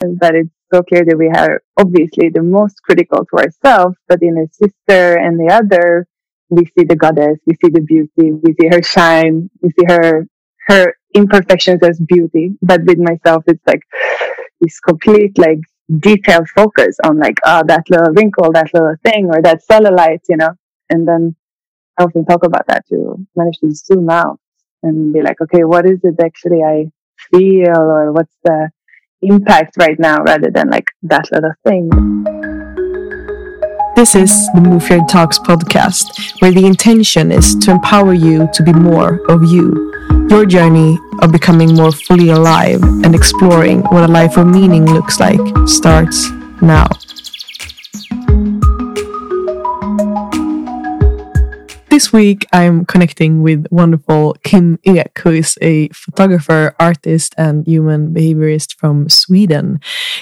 [0.00, 4.38] but it's so clear that we are obviously the most critical to ourselves, but in
[4.38, 6.06] a sister and the other,
[6.48, 10.26] we see the goddess, we see the beauty, we see her shine, we see her
[10.68, 12.52] her imperfections as beauty.
[12.62, 13.82] But with myself, it's like
[14.60, 15.60] this complete like
[15.98, 20.36] detailed focus on like oh that little wrinkle, that little thing, or that cellulite, you
[20.36, 20.54] know.
[20.88, 21.36] And then
[21.98, 24.40] I often talk about that to manage to zoom out
[24.82, 26.90] and be like, okay, what is it actually I
[27.30, 28.70] feel, or what's the
[29.22, 31.88] impact right now, rather than like that little thing.
[33.96, 38.62] This is the Move Your Talks podcast, where the intention is to empower you to
[38.62, 39.92] be more of you.
[40.30, 45.20] Your journey of becoming more fully alive and exploring what a life of meaning looks
[45.20, 46.30] like starts
[46.62, 46.88] now.
[52.00, 58.14] This week, I'm connecting with wonderful Kim Ek, who is a photographer, artist, and human
[58.14, 59.80] behaviorist from Sweden.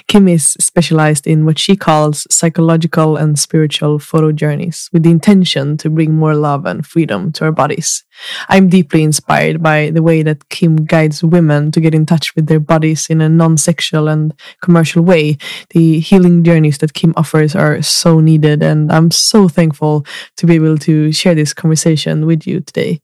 [0.09, 5.77] Kim is specialized in what she calls psychological and spiritual photo journeys with the intention
[5.77, 8.03] to bring more love and freedom to our bodies.
[8.49, 12.47] I'm deeply inspired by the way that Kim guides women to get in touch with
[12.47, 15.39] their bodies in a non sexual and commercial way.
[15.71, 20.55] The healing journeys that Kim offers are so needed, and I'm so thankful to be
[20.55, 23.01] able to share this conversation with you today.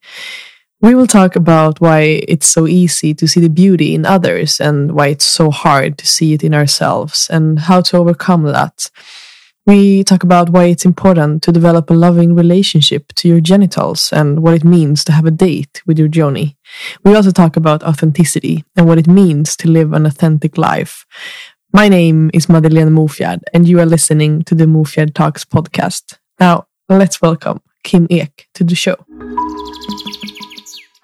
[0.81, 4.93] We will talk about why it's so easy to see the beauty in others and
[4.93, 8.91] why it's so hard to see it in ourselves and how to overcome that.
[9.67, 14.43] We talk about why it's important to develop a loving relationship to your genitals and
[14.43, 16.59] what it means to have a date with your Yoni.
[17.03, 21.07] We also talk about authenticity and what it means to live an authentic life.
[21.73, 26.19] My name is Madeleine Mofjard, and you are listening to the Mofjard Talks podcast.
[26.39, 28.97] Now, let's welcome Kim Ek to the show.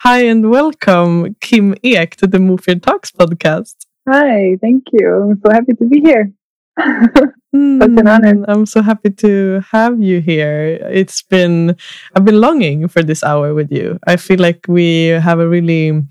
[0.01, 3.73] Hi, and welcome, Kim Ek, to the Mofjard Talks podcast.
[4.07, 5.31] Hi, thank you.
[5.31, 6.31] I'm so happy to be here.
[7.53, 8.35] Such an honor.
[8.35, 10.79] Mm, I'm so happy to have you here.
[10.89, 11.75] It's been,
[12.15, 13.99] I've been longing for this hour with you.
[14.07, 16.01] I feel like we have a really,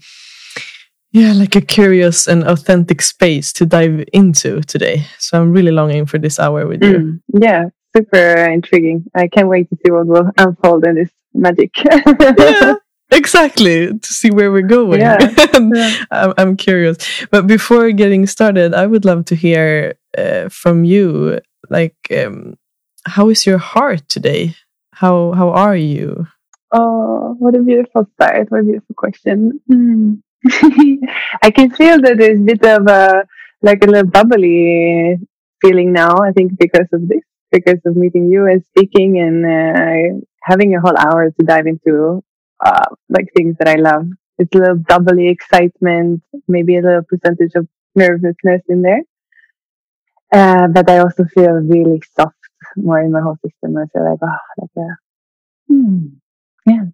[1.13, 5.07] yeah, like a curious and authentic space to dive into today.
[5.19, 6.99] So I'm really longing for this hour with you.
[6.99, 7.65] Mm, yeah,
[7.97, 9.07] super intriguing.
[9.15, 11.71] I can't wait to see what will unfold in this magic.
[11.83, 12.75] yeah,
[13.11, 13.99] exactly.
[13.99, 15.01] To see where we're going.
[15.01, 15.17] Yeah,
[15.55, 16.05] yeah.
[16.11, 16.99] I'm, I'm curious.
[17.31, 21.41] But before getting started, I would love to hear uh, from you.
[21.69, 22.55] Like, um,
[23.05, 24.55] how is your heart today?
[24.93, 26.27] How how are you?
[26.73, 28.51] Oh, what a beautiful start.
[28.51, 29.61] What a beautiful question.
[29.71, 30.23] Mm.
[31.43, 33.25] I can feel that there's a bit of a
[33.63, 35.19] like a little bubbly
[35.61, 36.17] feeling now.
[36.19, 40.81] I think because of this, because of meeting you and speaking and uh, having a
[40.81, 42.23] whole hour to dive into
[42.65, 44.07] uh, like things that I love.
[44.39, 49.03] It's a little bubbly excitement, maybe a little percentage of nervousness in there.
[50.33, 52.37] Uh, but I also feel really soft
[52.77, 53.77] more in my whole system.
[53.77, 54.89] I feel like, oh, like a,
[55.69, 55.99] hmm,
[56.67, 56.85] yeah.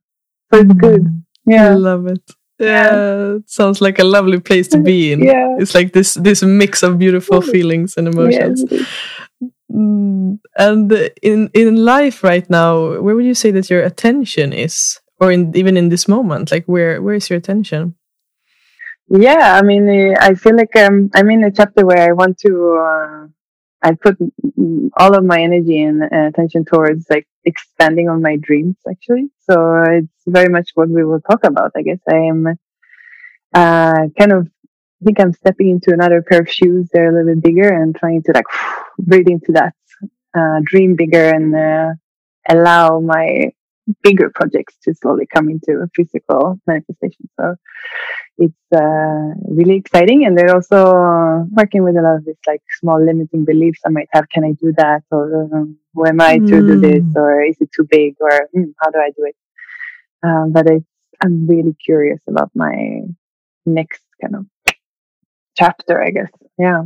[0.53, 1.03] So it's good.
[1.03, 1.23] Mm.
[1.47, 1.71] Yeah.
[1.71, 2.23] I love it.
[2.59, 5.23] Yeah, it sounds like a lovely place to be in.
[5.23, 5.57] Yeah.
[5.59, 8.65] It's like this this mix of beautiful feelings and emotions.
[8.71, 8.87] Yes.
[9.73, 10.93] Mm, And
[11.23, 15.55] in in life right now, where would you say that your attention is, or in
[15.57, 17.95] even in this moment, like where where is your attention?
[19.09, 22.39] Yeah, I mean, uh, I feel like um, I'm in a chapter where I want
[22.39, 22.77] to.
[22.77, 23.27] Uh,
[23.83, 24.17] I put
[24.97, 29.27] all of my energy and uh, attention towards like expanding on my dreams, actually.
[29.49, 31.73] So it's very much what we will talk about.
[31.77, 32.47] I guess I am
[33.55, 34.49] uh, kind of.
[35.03, 36.89] I think I'm stepping into another pair of shoes.
[36.93, 38.47] They're a little bit bigger and trying to like
[38.99, 39.75] breathe into that,
[40.35, 41.95] uh, dream bigger and uh,
[42.49, 43.53] allow my
[44.03, 47.29] bigger projects to slowly come into a physical manifestation.
[47.39, 47.57] So
[48.39, 52.63] it's uh, really exciting, and they're also uh, working with a lot of this like
[52.81, 54.29] small limiting beliefs I might have.
[54.29, 57.17] Can I do that, or um, who am I to do this, Mm.
[57.17, 59.37] or is it too big, or hmm, how do I do it?
[60.23, 60.87] Um, but it's
[61.23, 63.01] I'm really curious about my
[63.65, 64.47] next kind of
[65.57, 66.31] chapter, I guess.
[66.59, 66.85] Yeah.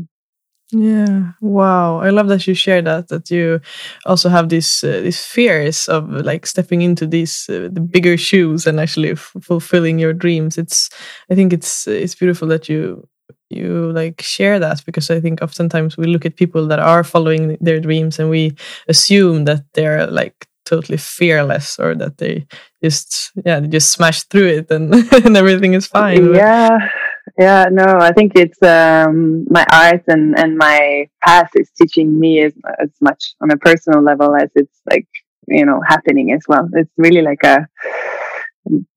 [0.72, 1.32] Yeah.
[1.41, 1.98] Wow.
[2.00, 3.09] I love that you share that.
[3.09, 3.60] That you
[4.06, 8.66] also have these uh, these fears of like stepping into these uh, the bigger shoes
[8.66, 10.59] and actually fulfilling your dreams.
[10.59, 10.89] It's.
[11.30, 13.09] I think it's it's beautiful that you
[13.48, 17.56] you like share that because I think oftentimes we look at people that are following
[17.60, 18.54] their dreams and we
[18.89, 22.47] assume that they're like totally fearless or that they
[22.83, 24.94] just yeah they just smash through it and
[25.27, 26.33] and everything is fine.
[26.33, 26.78] Yeah,
[27.38, 27.66] yeah.
[27.70, 32.52] No, I think it's um, my art and and my past is teaching me as
[32.80, 35.08] as much on a personal level as it's like
[35.48, 36.68] you know happening as well.
[36.72, 37.66] It's really like a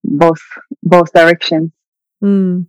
[0.03, 0.41] both
[0.81, 1.71] both directions.
[2.23, 2.67] Mm.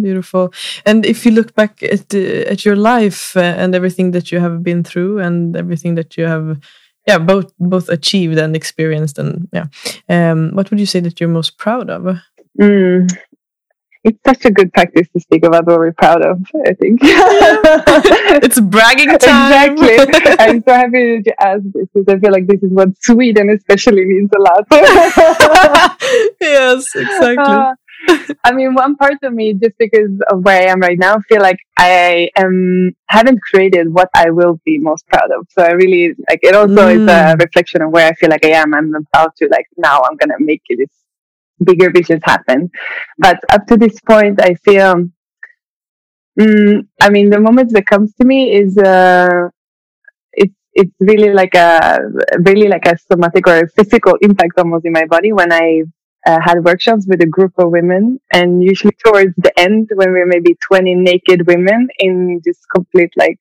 [0.00, 0.52] beautiful
[0.84, 4.38] and if you look back at uh, at your life uh, and everything that you
[4.38, 6.60] have been through and everything that you have
[7.06, 9.66] yeah both both achieved and experienced and yeah
[10.08, 12.02] um, what would you say that you're most proud of
[12.60, 13.08] mm.
[14.06, 18.60] It's such a good practice to speak about what we're proud of i think it's
[18.60, 22.62] bragging time exactly i'm so happy that you asked this because i feel like this
[22.62, 24.64] is what sweden especially means a lot
[26.40, 27.74] yes exactly uh,
[28.44, 31.40] I mean, one part of me, just because of where I am right now, feel
[31.40, 35.46] like I am haven't created what I will be most proud of.
[35.50, 36.54] So I really like it.
[36.54, 37.02] Also, mm.
[37.02, 38.74] is a reflection of where I feel like I am.
[38.74, 40.02] I'm about to like now.
[40.02, 40.90] I'm gonna make this
[41.62, 42.70] bigger visions happen.
[43.18, 45.08] But up to this point, I feel.
[46.38, 49.48] Mm, I mean, the moment that comes to me is uh,
[50.32, 51.98] it's it's really like a
[52.40, 55.82] really like a somatic or a physical impact almost in my body when I
[56.26, 60.26] uh, had workshops with a group of women and usually towards the end when we're
[60.26, 63.38] maybe 20 naked women in just complete like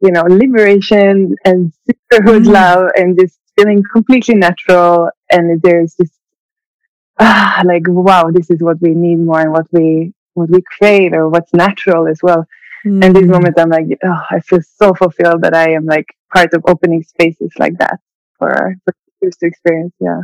[0.00, 2.52] you know liberation and sisterhood mm.
[2.52, 6.19] love and just feeling completely natural and there's just
[7.18, 11.12] ah, like wow this is what we need more and what we what we crave
[11.12, 12.46] or what's natural as well
[12.86, 13.04] mm.
[13.04, 16.52] and this moment i'm like oh i feel so fulfilled that i am like part
[16.54, 17.98] of opening spaces like that
[18.38, 20.20] for for to experience yeah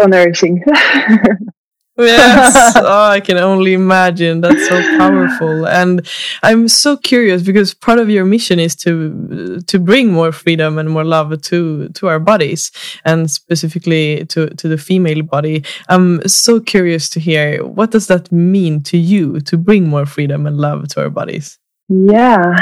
[0.00, 0.64] so nourishing.
[1.98, 2.76] yes.
[2.76, 4.40] Oh, i can only imagine.
[4.40, 5.66] That's so powerful.
[5.66, 6.06] And
[6.42, 10.90] i'm so curious because part of your mission is to to bring more freedom and
[10.90, 12.70] more love to to our bodies
[13.04, 15.64] and specifically to to the female body.
[15.88, 20.46] I'm so curious to hear what does that mean to you to bring more freedom
[20.46, 21.58] and love to our bodies?
[21.88, 22.54] Yeah.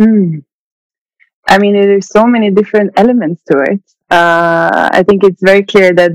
[0.00, 0.44] Mm.
[1.48, 3.80] i mean there's so many different elements to it.
[4.10, 6.12] Uh, i think it's very clear that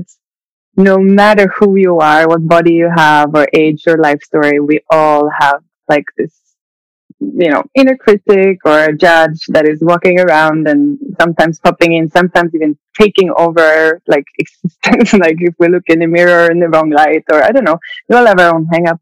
[0.76, 4.80] no matter who you are, what body you have, or age or life story, we
[4.90, 6.34] all have like this,
[7.20, 12.10] you know, inner critic or a judge that is walking around and sometimes popping in,
[12.10, 15.12] sometimes even taking over like existence.
[15.14, 17.78] like if we look in the mirror in the wrong light, or I don't know,
[18.08, 18.98] we all have our own hangups.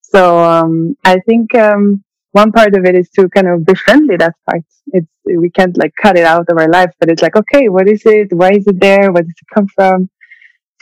[0.00, 2.02] So um, I think um,
[2.32, 4.62] one part of it is to kind of befriend that part.
[4.88, 7.88] It's we can't like cut it out of our life, but it's like okay, what
[7.88, 8.32] is it?
[8.32, 9.10] Why is it there?
[9.12, 10.08] Where does it come from?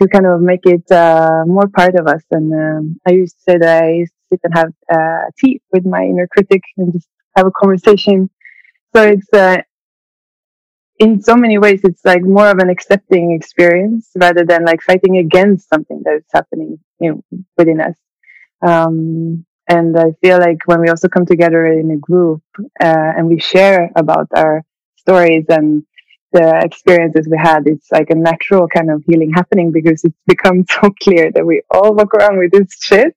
[0.02, 2.22] To kind of make it uh, more part of us.
[2.30, 6.02] And um, I used to say that I sit and have uh, tea with my
[6.02, 8.30] inner critic and just have a conversation.
[8.94, 9.62] So it's uh,
[10.98, 15.18] in so many ways, it's like more of an accepting experience rather than like fighting
[15.18, 17.96] against something that is happening you know, within us.
[18.60, 23.28] Um, and I feel like when we also come together in a group uh, and
[23.28, 24.62] we share about our
[24.96, 25.84] stories and
[26.32, 30.64] the experiences we had, it's like a natural kind of healing happening because it's become
[30.70, 33.16] so clear that we all walk around with this shit.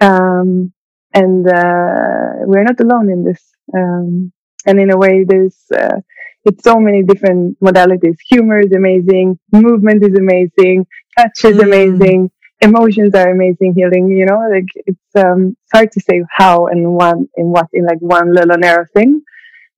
[0.00, 0.72] Um,
[1.14, 3.42] and, uh, we're not alone in this.
[3.74, 4.32] Um,
[4.66, 6.00] and in a way, there's, uh,
[6.44, 8.16] it's so many different modalities.
[8.28, 9.38] Humor is amazing.
[9.52, 10.86] Movement is amazing.
[11.16, 11.64] Touch is mm.
[11.64, 12.30] amazing.
[12.60, 16.92] Emotions are amazing healing, you know, like it's, um, it's hard to say how and
[16.92, 19.22] one, in what, in like one little narrow thing.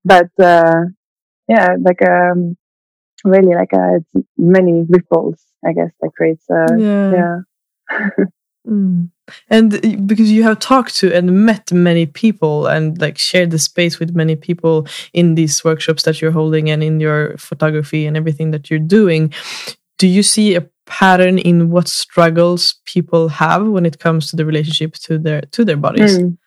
[0.05, 0.85] But, uh,
[1.47, 2.57] yeah, like, um,
[3.25, 6.45] really like uh, it's many ripples, I guess, that creates.
[6.51, 7.13] Uh, yeah.
[7.13, 8.07] yeah.
[8.69, 9.11] mm.
[9.49, 13.59] And uh, because you have talked to and met many people and like shared the
[13.59, 18.17] space with many people in these workshops that you're holding and in your photography and
[18.17, 19.33] everything that you're doing,
[19.99, 24.45] do you see a pattern in what struggles people have when it comes to the
[24.45, 26.19] relationship to their to their bodies?
[26.19, 26.39] Mm.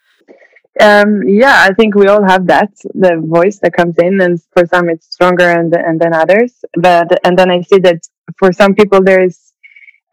[0.81, 4.65] Um, yeah, I think we all have that the voice that comes in, and for
[4.65, 6.65] some it's stronger and and than others.
[6.75, 8.01] But and then I see that
[8.39, 9.53] for some people there's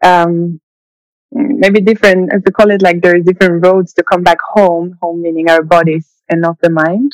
[0.03, 0.61] um,
[1.31, 2.31] maybe different.
[2.33, 4.97] As we call it, like there's different roads to come back home.
[5.01, 7.11] Home meaning our bodies and not the mind.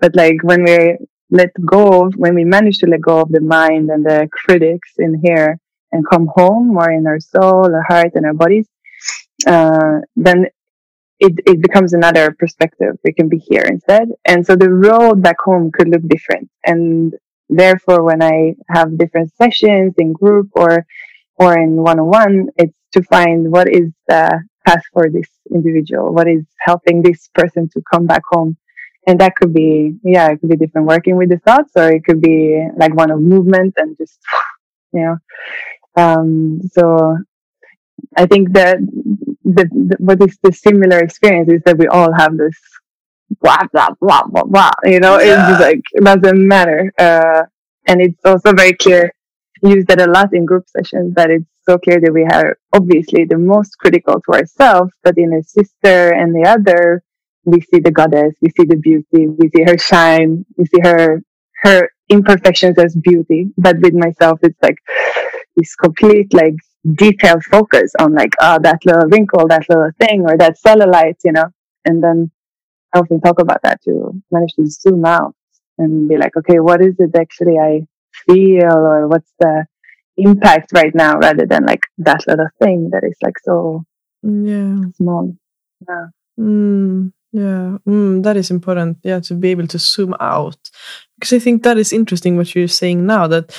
[0.00, 0.98] But like when we
[1.30, 4.92] let go, of, when we manage to let go of the mind and the critics
[4.98, 5.58] in here
[5.92, 8.66] and come home more in our soul, our heart, and our bodies,
[9.46, 10.46] uh, then
[11.20, 12.96] it, it becomes another perspective.
[13.04, 14.08] We can be here instead.
[14.24, 16.50] And so the road back home could look different.
[16.64, 17.14] And
[17.48, 20.86] therefore, when I have different sessions in group or,
[21.36, 26.12] or in one on one, it's to find what is the path for this individual?
[26.12, 28.56] What is helping this person to come back home?
[29.06, 32.04] And that could be, yeah, it could be different working with the thoughts or it
[32.04, 34.18] could be like one of movement and just,
[34.92, 35.16] you know,
[35.96, 37.18] um, so
[38.16, 38.78] I think that
[39.44, 42.58] the, the, what is the similar experience is that we all have this
[43.40, 44.72] blah blah blah blah blah.
[44.84, 45.52] You know, yeah.
[45.52, 46.92] it's like it doesn't matter.
[46.98, 47.42] Uh,
[47.86, 49.12] and it's also very clear.
[49.62, 53.24] Use that a lot in group sessions that it's so clear that we are obviously
[53.24, 57.02] the most critical to ourselves, but in a sister and the other,
[57.44, 61.22] we see the goddess, we see the beauty, we see her shine, we see her
[61.62, 63.48] her imperfections as beauty.
[63.56, 64.76] But with myself, it's like
[65.56, 66.56] this complete like
[66.92, 71.32] detailed focus on like oh that little wrinkle, that little thing, or that cellulite, you
[71.32, 71.46] know.
[71.84, 72.30] And then
[72.94, 75.34] I often talk about that to manage to zoom out
[75.78, 77.86] and be like, okay, what is it actually I
[78.26, 79.66] feel, or what's the
[80.16, 83.84] impact right now, rather than like that little thing that is like so
[84.22, 85.34] yeah small.
[85.88, 86.06] Yeah.
[86.38, 87.12] Mm.
[87.34, 88.98] Yeah, mm, that is important.
[89.02, 90.56] Yeah, to be able to zoom out
[91.16, 93.52] because I think that is interesting what you're saying now that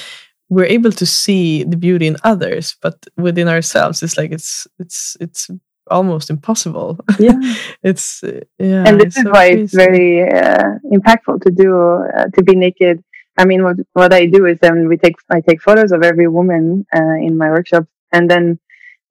[0.49, 5.17] we're able to see the beauty in others, but within ourselves, it's like it's it's
[5.19, 5.49] it's
[5.89, 6.99] almost impossible.
[7.19, 7.39] Yeah,
[7.83, 8.23] it's
[8.59, 9.61] yeah, and this is so why crazy.
[9.63, 13.03] it's very uh, impactful to do uh, to be naked.
[13.37, 16.27] I mean, what what I do is then we take I take photos of every
[16.27, 18.59] woman uh, in my workshop, and then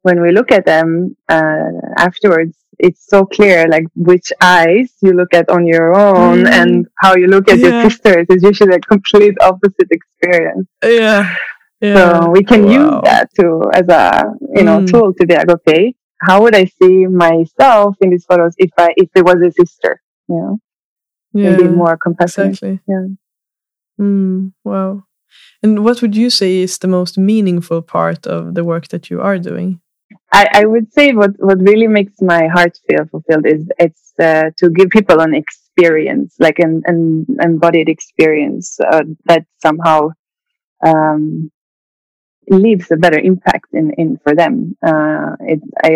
[0.03, 5.33] when we look at them uh, afterwards, it's so clear like which eyes you look
[5.35, 6.51] at on your own mm.
[6.51, 7.69] and how you look at yeah.
[7.69, 10.69] your sisters is usually a complete opposite experience.
[10.83, 11.35] Yeah.
[11.81, 11.95] yeah.
[11.95, 12.71] So we can wow.
[12.71, 14.91] use that to as a you know mm.
[14.91, 18.95] tool to be like, okay, how would I see myself in these photos if I
[18.97, 20.01] if it was a sister?
[20.29, 20.59] You know?
[21.35, 21.51] Yeah.
[21.51, 22.51] Maybe more compassionate.
[22.51, 22.81] Exactly.
[22.89, 23.07] Yeah.
[24.01, 25.05] Mm, wow.
[25.63, 29.21] And what would you say is the most meaningful part of the work that you
[29.21, 29.81] are doing?
[30.35, 34.51] I, I would say what, what really makes my heart feel fulfilled is it's uh,
[34.59, 40.09] to give people an experience, like an, an embodied experience uh, that somehow
[40.85, 41.53] um,
[42.49, 44.77] leaves a better impact in, in for them.
[44.85, 45.91] Uh, it, I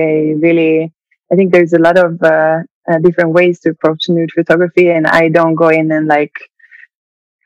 [0.47, 0.93] really,
[1.33, 5.07] I think there's a lot of uh, uh, different ways to approach nude photography, and
[5.07, 6.35] I don't go in and like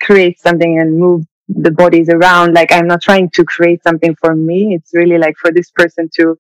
[0.01, 2.55] create something and move the bodies around.
[2.55, 4.75] Like I'm not trying to create something for me.
[4.75, 6.37] It's really like for this person to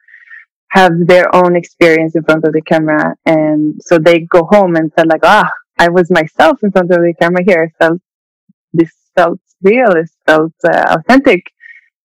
[0.73, 3.14] have their own experience in front of the camera.
[3.26, 6.99] And so they go home and feel like, ah, I was myself in front of
[6.99, 7.71] the camera here.
[7.71, 8.00] I felt
[8.73, 9.93] this felt real.
[9.93, 11.43] It felt uh, authentic.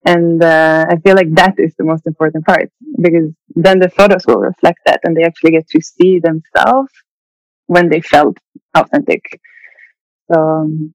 [0.05, 2.69] And uh, I feel like that is the most important part
[3.01, 6.91] because then the photos will reflect that and they actually get to see themselves
[7.67, 8.37] when they felt
[8.75, 9.23] authentic.
[10.29, 10.93] So, um,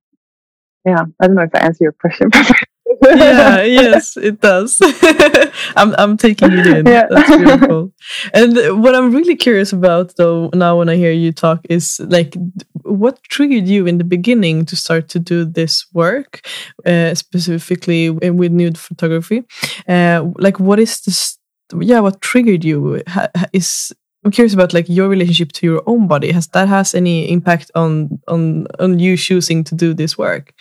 [0.84, 2.30] yeah, I don't know if I answer your question.
[3.02, 4.78] yeah, yes, it does.
[5.76, 6.86] I'm I'm taking it in.
[6.86, 7.06] Yeah.
[7.10, 7.92] That's beautiful.
[8.34, 12.34] And what I'm really curious about though now when I hear you talk is like
[12.82, 16.46] what triggered you in the beginning to start to do this work,
[16.84, 19.44] uh, specifically with nude photography?
[19.88, 21.38] Uh, like what is this
[21.80, 23.02] yeah, what triggered you?
[23.08, 23.92] Ha, is
[24.24, 26.32] I'm curious about like your relationship to your own body.
[26.32, 30.54] Has that has any impact on on on you choosing to do this work?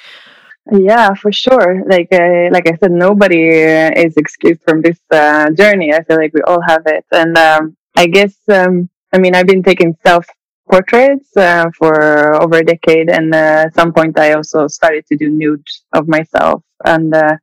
[0.70, 1.84] Yeah, for sure.
[1.88, 5.94] Like uh, like I said, nobody is excused from this uh, journey.
[5.94, 9.48] I feel like we all have it, and um, I guess um, I mean I've
[9.48, 10.26] been taking self
[10.70, 15.18] portraits uh, for over a decade, and uh, at some point I also started to
[15.18, 17.38] do nude of myself, and uh,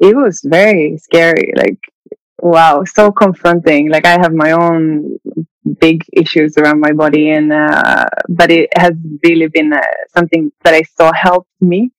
[0.00, 1.52] it was very scary.
[1.56, 1.78] Like
[2.40, 3.90] wow, so confronting.
[3.90, 5.18] Like I have my own
[5.80, 9.72] big issues around my body, and uh, but it has really been
[10.16, 11.90] something that I saw helped me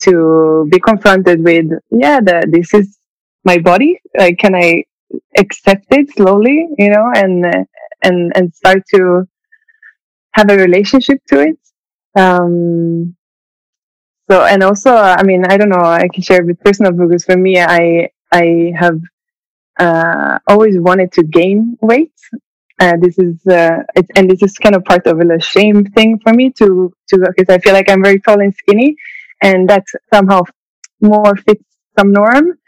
[0.00, 2.98] to be confronted with, yeah, the, this is
[3.44, 4.00] my body.
[4.16, 4.84] Like, can I
[5.38, 7.46] accept it slowly, you know, and,
[8.02, 9.26] and, and start to
[10.32, 11.58] have a relationship to it.
[12.18, 13.16] Um,
[14.30, 17.36] so, and also, I mean, I don't know, I can share with personal because for
[17.36, 19.00] me, I, I have,
[19.78, 22.12] uh, always wanted to gain weight.
[22.78, 26.18] Uh, this is, uh, it's, and this is kind of part of a shame thing
[26.18, 28.96] for me to, to, because I feel like I'm very tall and skinny
[29.42, 30.42] and that somehow
[31.00, 31.64] more fits
[31.98, 32.58] some norm.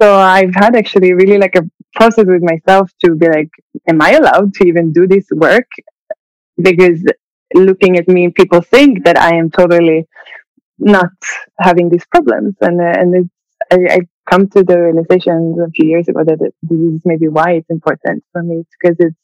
[0.00, 3.50] So I've had actually really like a process with myself to be like,
[3.88, 5.68] am I allowed to even do this work?
[6.60, 7.02] Because
[7.54, 10.06] looking at me, people think that I am totally
[10.78, 11.12] not
[11.58, 13.30] having these problems, and and it's
[13.70, 13.98] I, I
[14.30, 18.24] come to the realization a few years ago that this is maybe why it's important
[18.32, 19.16] for me because it's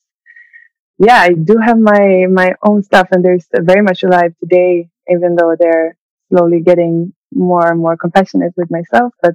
[0.99, 5.37] yeah I do have my my own stuff and there's very much alive today even
[5.37, 5.97] though they're
[6.35, 9.35] slowly getting more and more compassionate with myself, but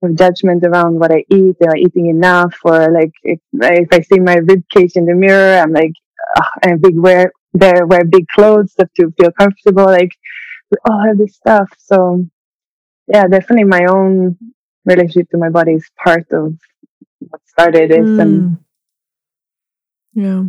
[0.00, 2.54] with judgment around what I eat, am I eating enough?
[2.64, 5.92] Or like if, if I see my rib cage in the mirror, I'm like,
[6.64, 9.84] I'm big wear there wear big clothes to feel comfortable.
[9.84, 10.12] Like
[10.70, 11.70] we all have this stuff.
[11.78, 12.26] So
[13.08, 14.36] yeah, definitely my own
[14.84, 16.56] relationship to my body is part of
[17.18, 18.20] what started this mm.
[18.20, 18.58] and
[20.14, 20.42] yeah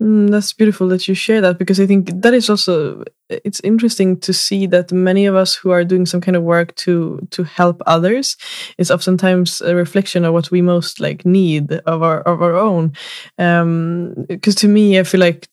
[0.00, 4.18] Mm, that's beautiful that you share that because I think that is also it's interesting
[4.20, 7.44] to see that many of us who are doing some kind of work to to
[7.44, 8.36] help others
[8.78, 12.92] is oftentimes a reflection of what we most like need of our of our own.
[13.36, 15.48] Because um, to me, I feel like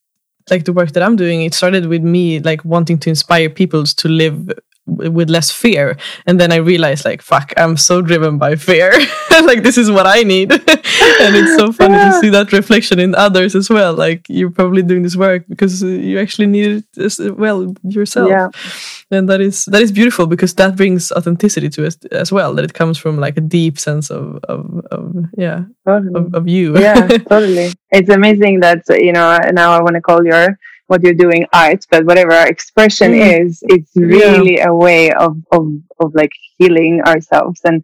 [0.49, 3.83] like the work that I'm doing, it started with me like wanting to inspire people
[3.83, 4.49] to live
[4.87, 5.97] with less fear.
[6.25, 8.91] And then i realized like fuck i'm so driven by fear.
[9.37, 10.51] Like this is what i need.
[11.21, 12.11] And it's so funny yeah.
[12.11, 13.93] to see that reflection in others as well.
[13.93, 18.29] Like you're probably doing this work because you actually need it as well yourself.
[18.29, 18.49] Yeah.
[19.11, 22.65] and that is that is beautiful because that brings authenticity to it as well that
[22.65, 26.15] it comes from like a deep sense of of, of yeah totally.
[26.15, 26.77] of, of you.
[26.79, 27.69] Yeah totally.
[27.91, 31.85] It's amazing that you know now i want to call your what you're doing art
[31.91, 33.41] but whatever our expression mm.
[33.41, 34.69] is it's really yeah.
[34.69, 35.67] a way of, of
[35.99, 37.83] of like healing ourselves and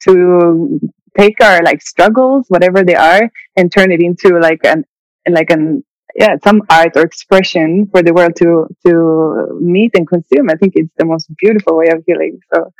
[0.00, 0.80] to
[1.16, 4.84] take our like struggles whatever they are and turn it into like an
[5.30, 10.48] like an yeah some art or expression for the world to to meet and consume
[10.50, 12.72] i think it's the most beautiful way of healing so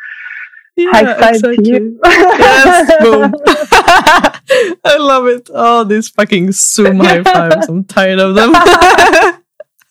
[0.77, 1.57] yeah, high five exactly.
[1.57, 3.35] to you yes boom
[4.85, 8.53] i love it oh these fucking zoom high fives i'm tired of them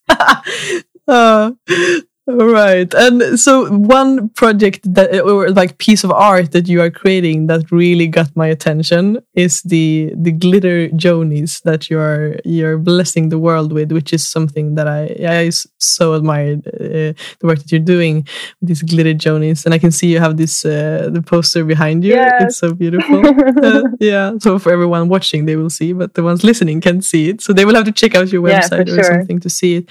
[0.08, 0.16] 哈
[1.06, 2.07] 哈嗯。
[2.28, 2.94] Uh, Right.
[2.94, 7.72] And so one project that or like piece of art that you are creating that
[7.72, 13.40] really got my attention is the the glitter yonis that you are you're blessing the
[13.40, 17.80] world with, which is something that I I so admired uh, the work that you're
[17.96, 18.28] doing
[18.60, 19.66] with these glitter yonis.
[19.66, 22.14] And I can see you have this uh, the poster behind you.
[22.14, 22.44] Yes.
[22.44, 23.22] It's so beautiful.
[23.64, 24.34] uh, yeah.
[24.40, 27.42] So for everyone watching, they will see, but the ones listening can see it.
[27.42, 29.14] So they will have to check out your website yeah, or sure.
[29.14, 29.90] something to see it.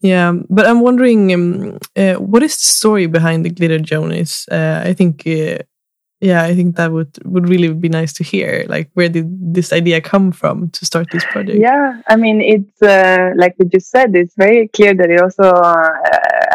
[0.00, 0.32] Yeah.
[0.50, 1.32] But I'm wondering.
[1.32, 1.61] Um,
[1.96, 4.46] uh, what is the story behind the glitter yonis?
[4.50, 5.58] Uh, I think, uh,
[6.20, 8.64] yeah, I think that would would really be nice to hear.
[8.68, 11.58] Like, where did this idea come from to start this project?
[11.58, 14.14] Yeah, I mean, it's uh, like we just said.
[14.14, 15.88] It's very clear that it also uh,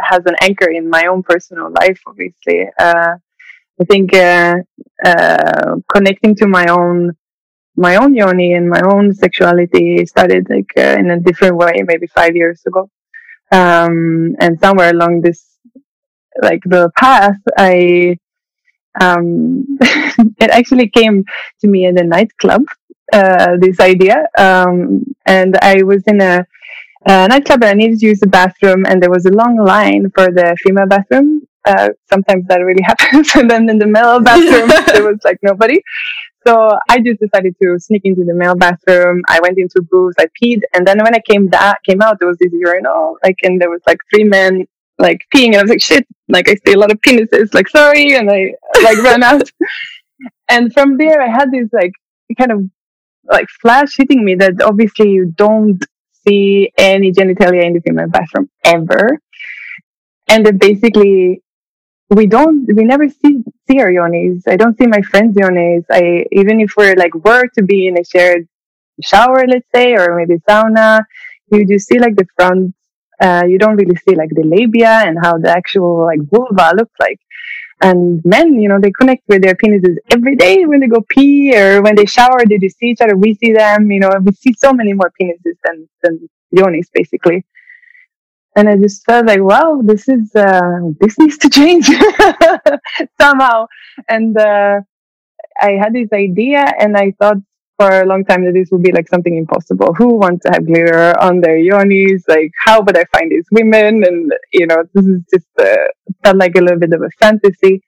[0.03, 1.99] has an anchor in my own personal life.
[2.07, 3.15] Obviously, uh,
[3.81, 4.11] I think
[5.93, 7.11] connecting to my own
[7.75, 12.35] my own yoni and my own sexuality started like in a different way, maybe five
[12.35, 12.89] years ago
[13.51, 15.45] um, and somewhere along this
[16.41, 18.17] like the path i
[18.99, 19.65] um,
[20.39, 21.23] it actually came
[21.61, 22.63] to me in a nightclub
[23.13, 24.27] uh, this idea.
[24.37, 26.45] Um, and i was in a,
[27.05, 30.09] a, nightclub and i needed to use the bathroom and there was a long line
[30.15, 31.41] for the female bathroom.
[31.65, 33.35] Uh, sometimes that really happens.
[33.35, 35.81] And then in the male bathroom there was like nobody
[36.47, 39.21] so I just decided to sneak into the male bathroom.
[39.27, 42.27] I went into booths, I peed, and then when I came that came out, there
[42.27, 44.65] was this urinal, like, and there was like three men
[44.97, 47.67] like peeing, and I was like, shit, like I see a lot of penises, like
[47.67, 49.51] sorry, and I like ran out.
[50.49, 51.91] and from there, I had this like
[52.37, 52.69] kind of
[53.29, 55.83] like flash hitting me that obviously you don't
[56.25, 59.19] see any genitalia in the female bathroom ever,
[60.29, 61.41] and that basically
[62.09, 66.25] we don't we never see see our yonis i don't see my friends yonis i
[66.31, 68.47] even if we're like were to be in a shared
[69.01, 71.01] shower let's say or maybe sauna
[71.51, 72.73] you do see like the front
[73.19, 76.93] uh, you don't really see like the labia and how the actual like vulva looks
[76.99, 77.19] like.
[77.81, 81.55] And men you know they connect with their penises every day when they go pee
[81.55, 82.43] or when they shower.
[82.47, 83.15] They just see each other.
[83.15, 87.45] We see them you know we see so many more penises than than yonis basically
[88.57, 91.85] and I just felt like, wow, this is uh, this needs to change
[93.21, 93.67] somehow.
[94.09, 94.81] And uh,
[95.61, 97.37] I had this idea, and I thought
[97.79, 99.93] for a long time that this would be like something impossible.
[99.93, 102.23] Who wants to have glitter on their yonis?
[102.27, 104.03] Like, how would I find these women?
[104.03, 105.87] And you know, this is just uh,
[106.23, 107.83] felt like a little bit of a fantasy.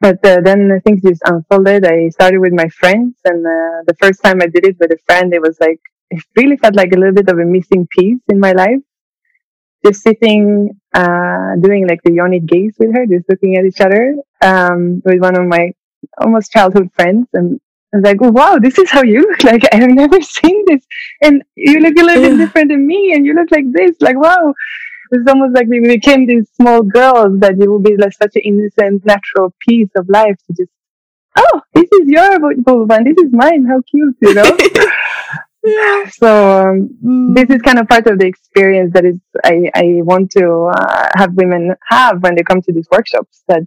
[0.00, 1.84] But uh, then things just unfolded.
[1.84, 4.98] I started with my friends, and uh, the first time I did it with a
[5.06, 8.20] friend, it was like it really felt like a little bit of a missing piece
[8.28, 8.78] in my life
[9.84, 14.16] just sitting, uh, doing like the yoni gaze with her, just looking at each other,
[14.40, 15.72] um, with one of my
[16.20, 17.26] almost childhood friends.
[17.32, 17.60] And
[17.92, 19.62] I was like, wow, this is how you look like.
[19.72, 20.84] I've never seen this.
[21.22, 23.12] And you look a little bit different than me.
[23.14, 23.96] And you look like this.
[24.00, 24.54] Like, wow.
[25.10, 28.42] It's almost like we became these small girls that it would be like such an
[28.46, 30.70] innocent, natural piece of life to just,
[31.36, 33.66] oh, this is your vulva and this is mine.
[33.66, 34.56] How cute, you know?
[35.64, 36.08] yeah.
[36.10, 37.34] So um, mm.
[37.34, 41.08] this is kind of part of the experience that is I, I want to uh,
[41.14, 43.42] have women have when they come to these workshops.
[43.48, 43.66] That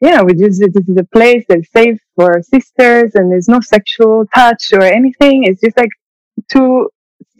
[0.00, 3.60] you know, we just this is a place that's safe for sisters, and there's no
[3.60, 5.44] sexual touch or anything.
[5.44, 5.90] It's just like
[6.50, 6.88] to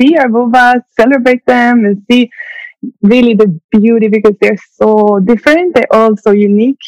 [0.00, 2.30] see our vulvas, celebrate them, and see
[3.02, 5.74] really the beauty because they're so different.
[5.74, 6.82] They're all so unique,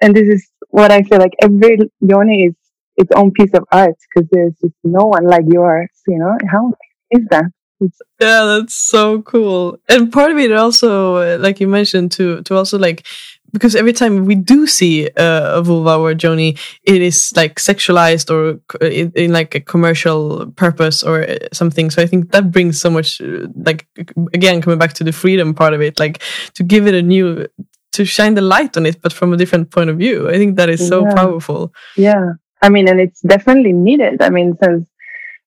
[0.00, 2.54] and this is what I feel like every yoni is
[2.96, 5.90] its own piece of art because there's just no one like yours.
[6.06, 6.72] You know how
[7.10, 7.44] is that?
[7.80, 9.78] It's, yeah, that's so cool.
[9.88, 13.06] And part of it also, like you mentioned, to to also like
[13.52, 17.56] because every time we do see uh, a vulva or a Yoni, it is like
[17.56, 21.90] sexualized or in, in, like a commercial purpose or uh, something.
[21.90, 23.86] So I think that brings so much, uh, like
[24.34, 26.22] again coming back to the freedom part of it, like
[26.54, 27.46] to give it a new,
[27.92, 30.28] to shine the light on it, but from a different point of view.
[30.28, 31.14] I think that is so yeah.
[31.14, 31.72] powerful.
[31.96, 34.20] Yeah, I mean, and it's definitely needed.
[34.20, 34.86] I mean, since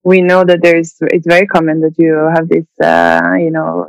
[0.04, 3.88] we know that there's, it's very common that you have this, uh, you know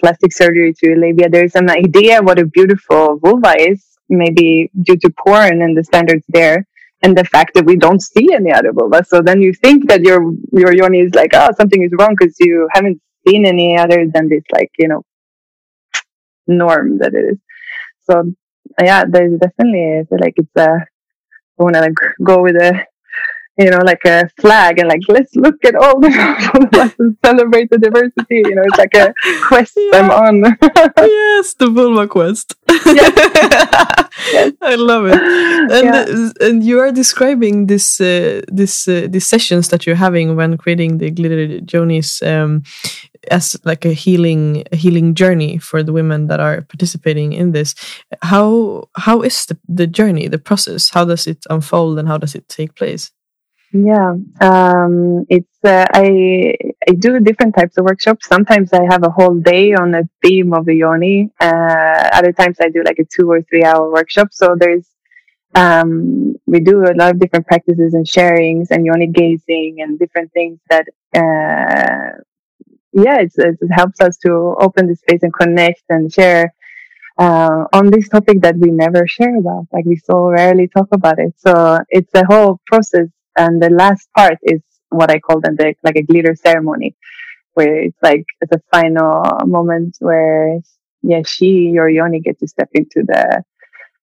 [0.00, 5.10] plastic surgery to labia, there's an idea what a beautiful vulva is, maybe due to
[5.10, 6.66] porn and the standards there,
[7.02, 9.04] and the fact that we don't see any other vulva.
[9.04, 12.36] So then you think that your your yoni is like, oh, something is wrong because
[12.40, 15.02] you haven't seen any other than this, like you know,
[16.46, 17.38] norm that it is.
[18.08, 18.32] So
[18.80, 20.86] yeah, there's definitely I feel like it's a.
[21.60, 22.84] I want to like go with a
[23.58, 26.08] you know, like a flag and like, let's look at all the
[26.98, 28.36] and celebrate the diversity.
[28.36, 29.12] You know, it's like a
[29.48, 29.98] quest yeah.
[29.98, 30.56] I'm on.
[30.96, 32.54] yes, the vulva quest.
[32.68, 34.52] yes.
[34.62, 35.20] I love it.
[35.20, 36.46] And yeah.
[36.46, 40.98] and you are describing this uh, this uh, these sessions that you're having when creating
[40.98, 42.62] the glitter yonis um,
[43.30, 47.74] as like a healing a healing journey for the women that are participating in this.
[48.22, 50.90] How how is the, the journey, the process?
[50.90, 53.10] How does it unfold and how does it take place?
[53.72, 56.54] Yeah, um, it's uh, I
[56.88, 58.26] I do different types of workshops.
[58.26, 61.30] Sometimes I have a whole day on a theme of the yoni.
[61.38, 64.28] Uh, other times I do like a two or three hour workshop.
[64.32, 64.86] So there's
[65.54, 70.32] um, we do a lot of different practices and sharings and yoni gazing and different
[70.32, 72.18] things that uh,
[72.92, 76.52] yeah, it helps us to open the space and connect and share
[77.18, 79.66] uh, on this topic that we never share about.
[79.72, 81.34] Like we so rarely talk about it.
[81.38, 85.74] So it's a whole process and the last part is what I call them the,
[85.84, 86.96] like a glitter ceremony,
[87.54, 90.58] where it's like it's a final moment where
[91.02, 93.42] yeah, she or Yoni get to step into the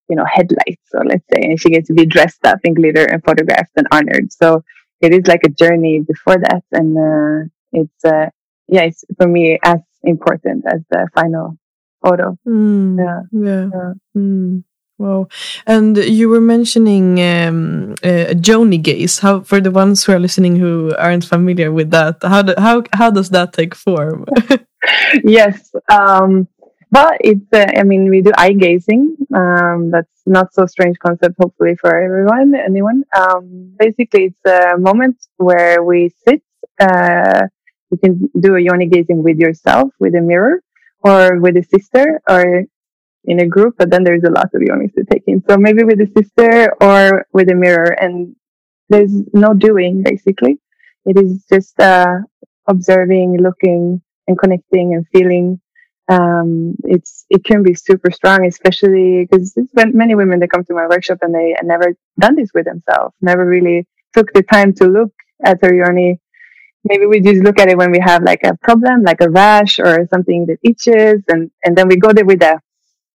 [0.10, 3.06] you know headlights, so let's say, and she gets to be dressed up in glitter
[3.06, 4.32] and photographed and honored.
[4.32, 4.63] So
[5.02, 8.30] it is like a journey before that, and uh, it's uh,
[8.67, 11.58] yeah, it's for me as important as the final
[12.04, 12.38] photo.
[12.48, 13.69] Mm, yeah, yeah.
[13.74, 13.93] yeah.
[14.15, 14.63] Mm.
[14.98, 15.28] Wow.
[15.68, 19.20] And you were mentioning um, uh, Yoni gaze.
[19.20, 22.84] How for the ones who are listening who aren't familiar with that, how do, how
[22.94, 24.26] how does that take form?
[25.24, 25.72] yes.
[25.90, 26.48] Um,
[26.92, 29.18] but it's uh, I mean we do eye gazing.
[29.36, 33.04] Um, that's not so strange concept hopefully for everyone anyone.
[33.16, 36.42] Um, basically it's a moment where we sit
[36.80, 37.48] uh,
[37.92, 40.62] you can do a yoni gazing with yourself with a mirror
[41.04, 42.64] or with a sister or
[43.28, 45.44] in a group, but then there's a lot of yonis to take in.
[45.50, 48.36] So maybe with a sister or with a mirror, and
[48.90, 50.60] there's no doing basically.
[51.06, 52.18] It is just uh,
[52.68, 55.60] observing, looking, and connecting and feeling.
[56.08, 60.88] Um, it's it can be super strong, especially because many women that come to my
[60.88, 65.12] workshop and they never done this with themselves, never really took the time to look
[65.44, 66.20] at their yoni.
[66.84, 69.80] Maybe we just look at it when we have like a problem, like a rash
[69.80, 72.62] or something that itches, and and then we go there with a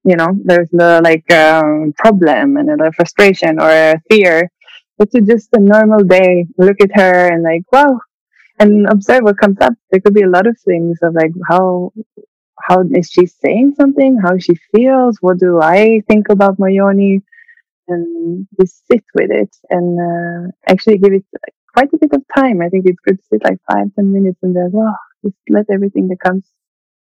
[0.09, 4.51] you know, there's the like um, problem and a frustration or a fear.
[4.99, 6.47] It's just a normal day.
[6.57, 8.01] Look at her and like, wow,
[8.59, 9.75] and observe what comes up.
[9.91, 11.93] There could be a lot of things of like how
[12.67, 14.19] how is she saying something?
[14.25, 15.19] How she feels?
[15.21, 17.21] What do I think about my yoni?
[17.91, 21.25] And just sit with it and uh, actually give it
[21.75, 22.61] quite a bit of time.
[22.61, 25.67] I think it's good to sit like five, ten minutes and then, wow, just let
[25.73, 26.45] everything that comes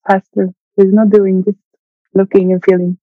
[0.08, 0.54] pass through.
[0.78, 1.58] There's no doing, just
[2.14, 2.98] looking and feeling.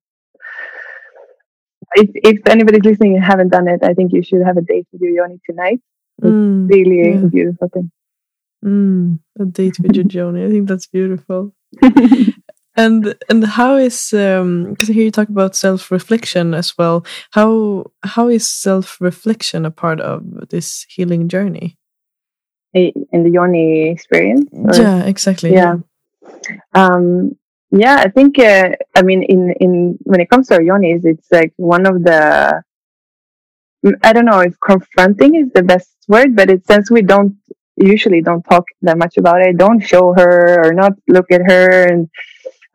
[1.94, 4.86] If, if anybody's listening and haven't done it, I think you should have a date
[4.92, 5.80] with your yoni tonight.
[6.18, 7.26] It's mm, really yeah.
[7.26, 7.90] a beautiful thing.
[8.64, 10.44] Mm, a date with your yoni.
[10.44, 11.54] I think that's beautiful.
[12.76, 17.04] and and how is um because here you talk about self reflection as well.
[17.32, 21.78] How how is self reflection a part of this healing journey?
[22.74, 24.50] In the yoni experience?
[24.52, 24.74] Or?
[24.74, 25.52] Yeah, exactly.
[25.52, 25.76] Yeah.
[26.74, 27.36] Um,
[27.70, 31.28] yeah, I think uh, I mean in in when it comes to our yonis, it's
[31.30, 32.62] like one of the
[34.02, 37.36] I don't know if confronting is the best word, but it since we don't
[37.76, 41.86] usually don't talk that much about it, don't show her or not look at her,
[41.86, 42.08] and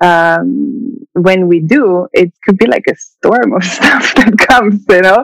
[0.01, 5.01] um, when we do, it could be like a storm of stuff that comes, you
[5.01, 5.23] know.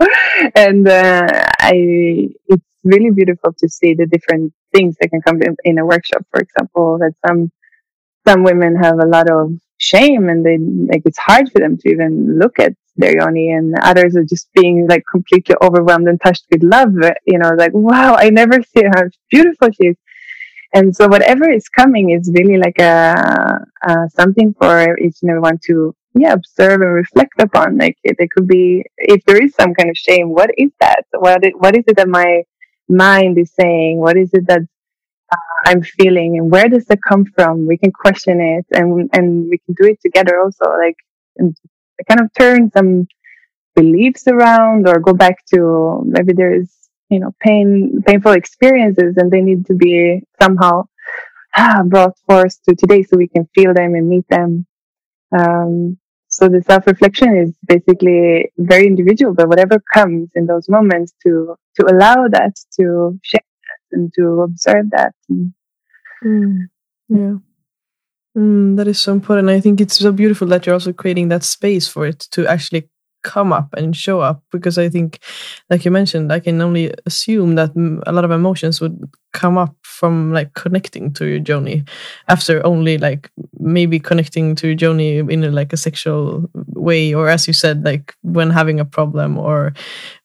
[0.56, 1.28] And uh,
[1.60, 5.86] I, it's really beautiful to see the different things that can come in, in a
[5.86, 6.26] workshop.
[6.32, 7.52] For example, that some
[8.28, 10.58] some women have a lot of shame and they
[10.92, 14.50] like it's hard for them to even look at their yoni and others are just
[14.56, 16.94] being like completely overwhelmed and touched with love
[17.26, 19.98] you know like wow i never see how beautiful she is
[20.74, 25.60] And so whatever is coming is really like a, a something for each and everyone
[25.68, 27.78] to yeah observe and reflect upon.
[27.78, 31.06] Like it, it could be if there is some kind of shame, what is that?
[31.18, 32.44] What is, what is it that my
[32.90, 34.00] mind is saying?
[34.00, 34.66] What is it that uh,
[35.66, 37.68] I'm feeling, and where does that come from?
[37.68, 40.66] We can question it, and and we can do it together also.
[40.78, 40.98] Like
[42.08, 43.08] kind of turn some
[43.76, 46.78] beliefs around, or go back to maybe there's
[47.10, 50.84] you know pain painful experiences and they need to be somehow
[51.56, 54.66] ah, brought forth to today so we can feel them and meet them
[55.38, 61.56] um, so the self-reflection is basically very individual but whatever comes in those moments to
[61.76, 63.44] to allow that to that
[63.92, 65.14] and to observe that.
[65.32, 66.68] Mm.
[67.10, 67.38] yeah.
[68.38, 69.50] Mm, that is so important.
[69.50, 72.90] I think it's so beautiful that you're also creating that space for it to actually
[73.24, 75.20] come up and show up because i think
[75.70, 77.72] like you mentioned i can only assume that
[78.06, 78.98] a lot of emotions would
[79.34, 81.84] come up from like connecting to your journey
[82.30, 87.28] after only like maybe connecting to your journey in a, like a sexual way or
[87.28, 89.74] as you said like when having a problem or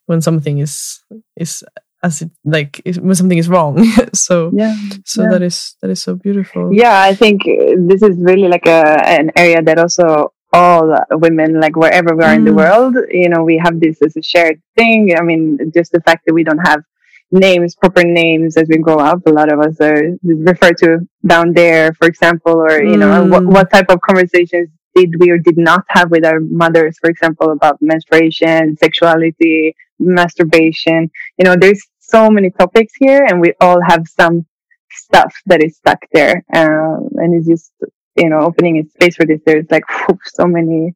[0.06, 1.02] when something is
[1.36, 1.64] is
[2.02, 5.30] as it like when something is wrong so yeah so yeah.
[5.30, 9.30] that is that is so beautiful yeah i think this is really like a an
[9.36, 12.36] area that also all women, like wherever we are mm.
[12.36, 12.56] in the mm.
[12.56, 15.14] world, you know, we have this as a shared thing.
[15.16, 16.82] I mean, just the fact that we don't have
[17.30, 19.20] names, proper names as we grow up.
[19.26, 22.98] A lot of us are referred to down there, for example, or, you mm.
[22.98, 26.98] know, what, what type of conversations did we or did not have with our mothers,
[26.98, 31.10] for example, about menstruation, sexuality, masturbation.
[31.38, 31.82] You know, there's
[32.12, 34.46] so many topics here and we all have some
[34.90, 36.44] stuff that is stuck there.
[36.54, 37.72] Um, and it's just
[38.16, 39.84] you know, opening a space for this, there's like
[40.24, 40.94] so many,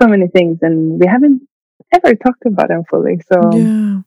[0.00, 1.42] so many things, and we haven't
[1.92, 3.20] ever talked about them fully.
[3.32, 4.00] So yeah,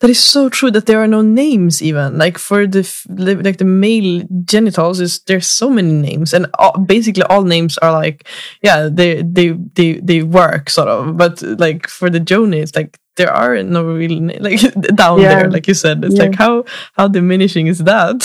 [0.00, 0.70] that is so true.
[0.70, 5.00] That there are no names even like for the like the male genitals.
[5.00, 8.28] Is there's so many names, and all, basically all names are like
[8.62, 12.98] yeah, they they they they work sort of, but like for the Yoni, it's like
[13.16, 14.60] there are no real like
[14.94, 15.34] down yeah.
[15.34, 16.24] there like you said it's yeah.
[16.24, 16.64] like how
[16.96, 18.18] how diminishing is that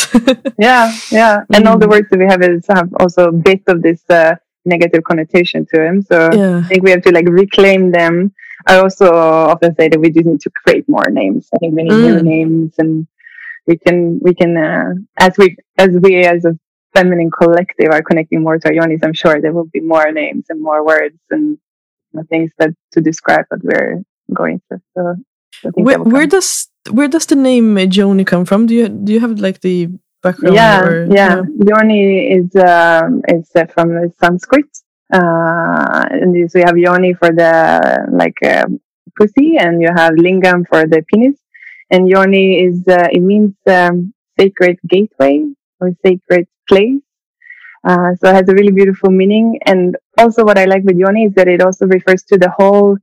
[0.60, 1.70] yeah yeah and mm.
[1.70, 1.92] all the mm.
[1.92, 5.78] words that we have is have also a bit of this uh, negative connotation to
[5.78, 6.58] them so yeah.
[6.58, 8.34] i think we have to like reclaim them
[8.68, 11.84] i also often say that we just need to create more names i think we
[11.84, 12.04] need mm.
[12.04, 13.08] new names and
[13.68, 16.58] we can we can uh, as we as we as a
[16.94, 20.46] feminine collective are connecting more to our yonis i'm sure there will be more names
[20.50, 21.58] and more words and
[22.30, 24.82] things that to describe what we're going through.
[24.96, 25.16] So
[25.74, 28.66] where, where does where does the name Yoni come from?
[28.66, 29.90] Do you do you have like the
[30.24, 30.56] background?
[30.56, 31.44] Yeah, or, yeah.
[31.68, 34.66] Yoni is um, is uh, from Sanskrit,
[35.14, 38.66] uh, and so you have Yoni for the like uh,
[39.18, 41.38] pussy, and you have Lingam for the penis.
[41.92, 45.46] And Yoni is uh, it means um, sacred gateway
[45.80, 47.02] or sacred place.
[47.84, 49.60] Uh, so it has a really beautiful meaning.
[49.66, 52.98] And also, what I like with Yoni is that it also refers to the whole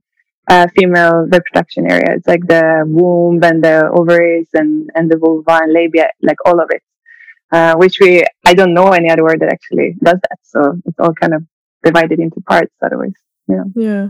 [0.49, 2.15] uh, female reproduction area.
[2.15, 6.59] It's like the womb and the ovaries and, and the vulva and labia, like all
[6.59, 6.83] of it.
[7.51, 10.39] Uh, which we, I don't know any other word that actually does that.
[10.43, 11.43] So it's all kind of
[11.83, 13.13] divided into parts otherwise.
[13.47, 13.63] Yeah.
[13.75, 14.07] Yeah.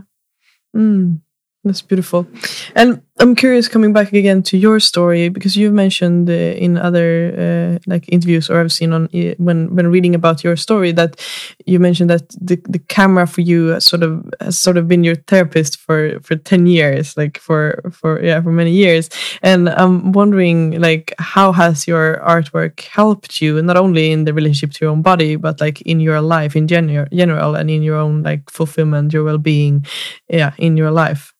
[0.76, 1.20] Mm.
[1.62, 2.26] That's beautiful.
[2.74, 7.34] And I'm curious coming back again to your story because you've mentioned uh, in other
[7.36, 11.20] uh, like interviews or I've seen on uh, when when reading about your story that
[11.66, 15.04] you mentioned that the, the camera for you has sort of has sort of been
[15.04, 19.10] your therapist for for 10 years like for for yeah for many years
[19.42, 24.72] and I'm wondering like how has your artwork helped you not only in the relationship
[24.78, 27.96] to your own body but like in your life in general general and in your
[27.96, 29.84] own like fulfillment your well-being
[30.30, 31.34] yeah in your life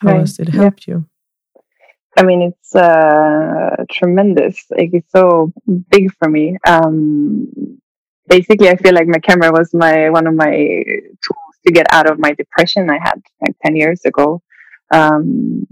[0.00, 0.20] how right.
[0.20, 0.94] has it helped yeah.
[0.94, 1.06] you?
[2.18, 4.64] I mean, it's uh, tremendous.
[4.70, 5.52] Like, it's so
[5.90, 6.56] big for me.
[6.66, 7.78] Um,
[8.26, 12.10] basically, I feel like my camera was my one of my tools to get out
[12.10, 14.42] of my depression I had like ten years ago.
[14.90, 15.66] Um,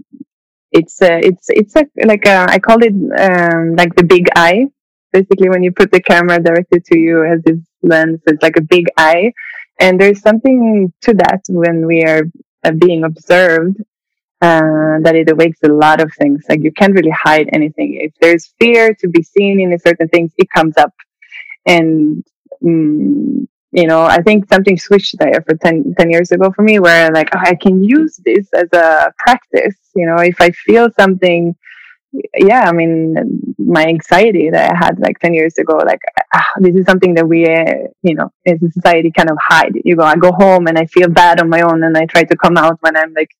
[0.71, 4.67] it's a, it's it's a, like a, I call it um, like the big eye.
[5.11, 8.61] Basically, when you put the camera directly to you as this lens, it's like a
[8.61, 9.31] big eye,
[9.79, 12.23] and there's something to that when we are
[12.63, 13.81] uh, being observed
[14.45, 16.43] uh, that it awakes a lot of things.
[16.47, 17.89] Like you can't really hide anything.
[17.99, 20.93] If there's fear to be seen in certain things, it comes up.
[21.65, 22.23] And,
[22.63, 26.79] mm, you know, I think something switched there for 10, 10 years ago for me
[26.79, 29.77] where like, oh, I can use this as a practice.
[29.95, 31.55] You know, if I feel something,
[32.37, 36.01] yeah, I mean, my anxiety that I had like 10 years ago, like,
[36.35, 39.73] ah, this is something that we, uh, you know, as a society kind of hide.
[39.83, 42.23] You go, I go home and I feel bad on my own and I try
[42.23, 43.31] to come out when I'm like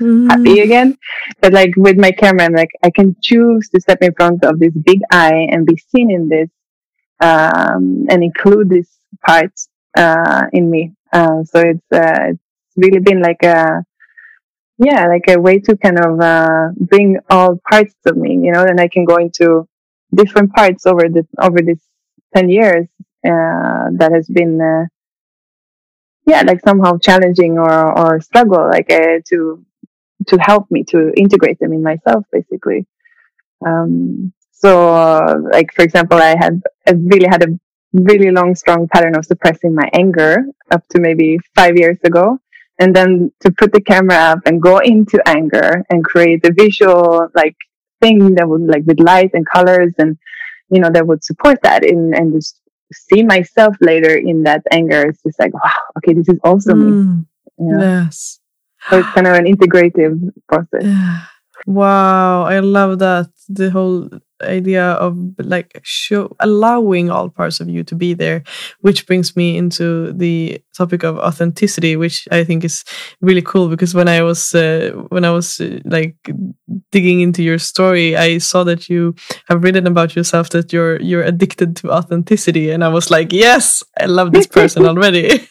[0.00, 0.28] mm-hmm.
[0.28, 0.96] happy again.
[1.40, 4.58] But like with my camera, I'm like, I can choose to step in front of
[4.58, 6.50] this big eye and be seen in this.
[7.20, 8.88] um, and include this
[9.24, 9.52] part
[9.96, 10.92] uh, in me.
[11.12, 12.42] Uh, so it's uh, it's
[12.76, 13.84] really been like a
[14.78, 18.64] yeah, like a way to kind of uh, bring all parts of me, you know,
[18.64, 19.68] and I can go into
[20.14, 21.80] different parts over the over this
[22.34, 22.86] ten years
[23.26, 24.86] uh, that has been uh,
[26.26, 29.64] yeah, like somehow challenging or or struggle, like uh, to
[30.28, 32.86] to help me to integrate them in myself, basically.
[33.66, 37.58] Um, so, like for example, I had I really had a
[37.92, 42.38] really long, strong pattern of suppressing my anger up to maybe five years ago.
[42.80, 47.28] And then to put the camera up and go into anger and create a visual
[47.34, 47.56] like
[48.00, 50.18] thing that would like with light and colors and
[50.70, 52.60] you know that would support that in and just
[52.92, 55.08] see myself later in that anger.
[55.08, 57.24] It's just like wow, okay, this is also mm,
[57.58, 57.78] me.
[57.78, 58.40] Yes.
[58.90, 60.84] So it's kind of an integrative process.
[61.66, 64.10] Wow, I love that the whole
[64.42, 68.42] idea of like show allowing all parts of you to be there
[68.80, 72.84] which brings me into the topic of authenticity which i think is
[73.20, 76.16] really cool because when i was uh, when i was uh, like
[76.90, 79.14] digging into your story i saw that you
[79.48, 82.70] have written about yourself that you're you're addicted to authenticity.
[82.70, 85.28] And i was like yes i love this person already.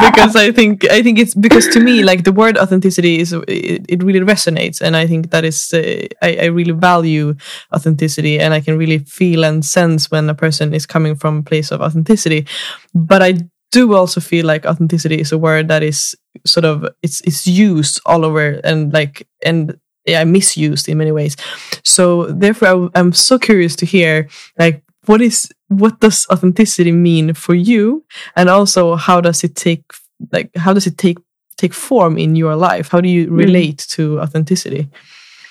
[0.00, 3.84] Because i think i think it's because to me like the word authenticity is it,
[3.88, 4.80] it really resonates.
[4.80, 7.34] And i think that is uh, I, I really value
[7.74, 11.42] authenticity and I can really feel and sense when a person is coming from a
[11.42, 12.46] place of authenticity.
[12.94, 13.34] But I
[13.72, 16.14] do also feel like authenticity is a word that is
[16.46, 21.36] sort of it's it's used all over and like and yeah misused in many ways.
[21.82, 27.34] So therefore I, I'm so curious to hear like what is what does authenticity mean
[27.34, 28.04] for you
[28.36, 29.82] and also how does it take
[30.30, 31.18] like how does it take
[31.56, 33.38] take form in your life how do you mm.
[33.38, 33.88] relate mm.
[33.88, 34.88] to authenticity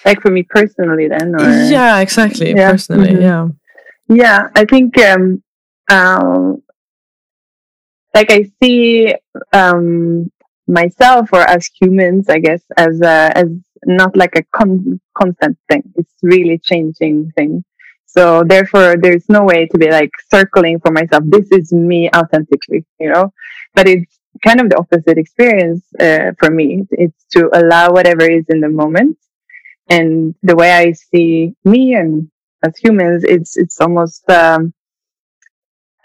[0.05, 2.71] like for me personally then or yeah exactly yeah.
[2.71, 3.21] personally mm-hmm.
[3.21, 3.47] yeah
[4.07, 5.43] yeah i think um
[5.89, 6.62] um
[8.13, 9.13] like i see
[9.54, 10.30] um
[10.67, 13.47] myself or as humans i guess as a, as
[13.86, 15.84] not like a con- constant thing.
[15.95, 17.63] It's really changing thing.
[18.06, 22.86] So therefore there's no way to be like circling for myself this is me authentically
[23.00, 23.34] you know?
[23.74, 26.86] But it's kind of the opposite experience uh, for me.
[26.91, 29.17] It's to allow whatever is in the moment.
[29.89, 32.30] And the way I see me and
[32.63, 34.74] as humans, it's it's almost um,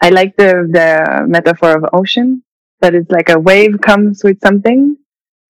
[0.01, 2.43] I like the the metaphor of ocean
[2.81, 4.97] that it's like a wave comes with something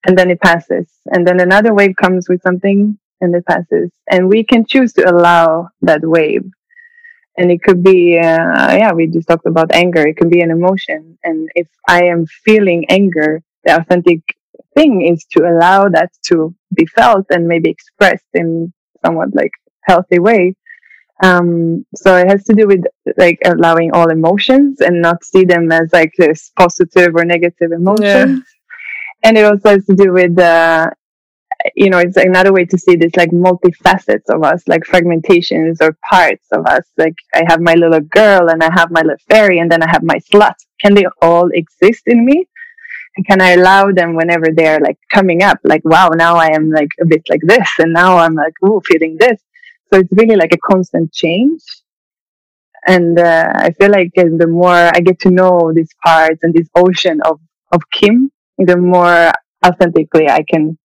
[0.06, 4.30] and then it passes, and then another wave comes with something and it passes, and
[4.30, 6.46] we can choose to allow that wave.
[7.38, 10.06] And it could be, uh, yeah, we just talked about anger.
[10.08, 11.18] It can be an emotion.
[11.24, 14.22] And if I am feeling anger, the authentic
[14.76, 18.74] thing is to allow that to be felt and maybe expressed in
[19.06, 19.52] somewhat like
[19.84, 20.56] healthy way.
[21.24, 22.84] Um, so it has to do with
[23.18, 28.04] like allowing all emotions and not see them as like this positive or negative emotions.
[28.04, 28.36] Yeah.
[29.24, 30.92] And it also has to do with, uh,
[31.76, 35.98] you know, it's another way to see this like multifacets of us, like fragmentations or
[36.08, 36.86] parts of us.
[36.98, 39.90] Like I have my little girl and I have my little fairy and then I
[39.90, 40.54] have my slut.
[40.82, 42.48] Can they all exist in me?
[43.26, 46.90] can I allow them whenever they're like coming up, like, wow, now I am like
[47.02, 49.42] a bit like this, and now I'm like, ooh, feeling this.
[49.92, 51.62] So it's really like a constant change.
[52.86, 56.70] And uh, I feel like the more I get to know these parts and this
[56.76, 57.40] ocean of,
[57.72, 59.32] of Kim, the more
[59.66, 60.78] authentically I can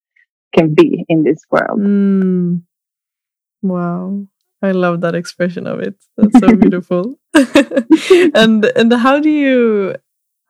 [0.55, 1.81] can be in this world.
[1.81, 2.62] Mm.
[3.62, 4.27] Wow.
[4.61, 5.97] I love that expression of it.
[6.17, 7.19] That's so beautiful.
[8.35, 9.97] and and how do you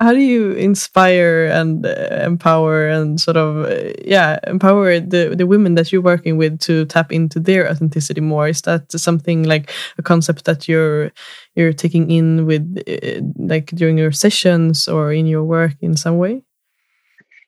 [0.03, 5.47] how do you inspire and uh, empower and sort of uh, yeah empower the the
[5.47, 8.49] women that you're working with to tap into their authenticity more?
[8.49, 11.12] Is that something like a concept that you're
[11.55, 16.19] you're taking in with uh, like during your sessions or in your work in some
[16.19, 16.43] way?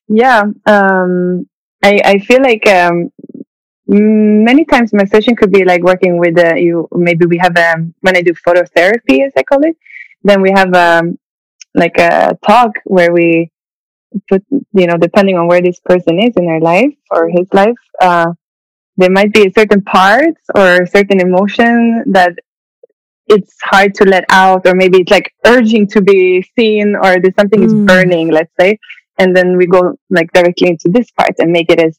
[0.06, 1.48] Yeah um
[1.82, 3.10] i i feel like um
[3.86, 8.16] many times my session could be like working with you maybe we have um when
[8.16, 9.76] i do phototherapy as i call it
[10.22, 11.18] then we have um
[11.74, 13.50] like a talk where we
[14.28, 17.76] put, you know, depending on where this person is in their life or his life,
[18.00, 18.32] uh,
[18.96, 22.32] there might be certain parts or certain emotion that
[23.26, 27.34] it's hard to let out, or maybe it's like urging to be seen, or there's
[27.34, 27.66] something mm.
[27.66, 28.78] is burning, let's say.
[29.18, 31.98] And then we go like directly into this part and make it as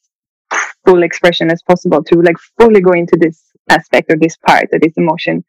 [0.85, 4.79] full expression as possible to like fully go into this aspect or this part or
[4.79, 5.43] this emotion.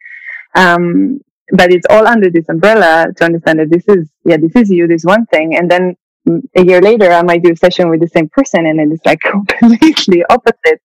[0.55, 1.21] Um,
[1.53, 4.87] but it's all under this umbrella to understand that this is yeah this is you
[4.87, 5.97] this one thing and then
[6.57, 9.21] a year later i might do a session with the same person and it's like
[9.61, 10.81] completely opposite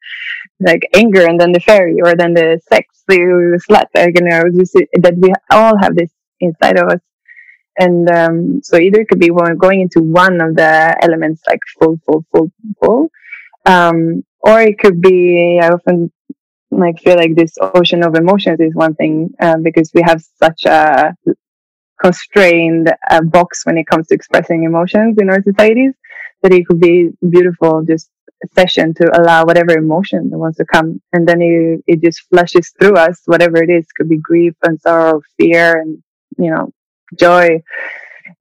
[0.60, 4.44] like anger and then the fairy or then the sex the slut like, you know
[5.02, 7.00] that we all have this inside of us.
[7.80, 11.60] And um, so either it could be when going into one of the elements, like
[11.80, 13.10] full, full, full, full,
[13.66, 15.60] um, or it could be.
[15.62, 16.12] I often
[16.72, 20.66] like feel like this ocean of emotions is one thing uh, because we have such
[20.66, 21.16] a
[22.02, 25.94] constrained uh, box when it comes to expressing emotions in our societies
[26.42, 28.10] that it could be beautiful just
[28.44, 31.02] a session to allow whatever emotion that wants to come.
[31.14, 33.86] And then it, it just flushes through us whatever it is.
[33.96, 36.02] Could be grief and sorrow fear and
[36.38, 36.74] you know
[37.20, 37.62] joy.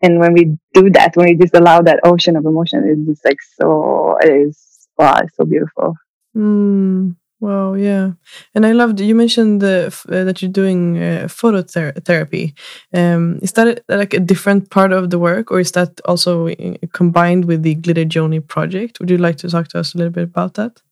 [0.03, 3.25] And when we do that when we just allow that ocean of emotion it's just
[3.25, 5.95] like so it is wow it's so beautiful.
[6.37, 7.17] Mm.
[7.41, 8.13] Wow, yeah,
[8.55, 12.53] and I loved you mentioned uh, that you're doing uh, phototherapy.
[12.93, 16.49] Um, is that a, like a different part of the work, or is that also
[16.49, 19.01] uh, combined with the Glitter Yoni project?
[19.01, 20.83] Would you like to talk to us a little bit about that?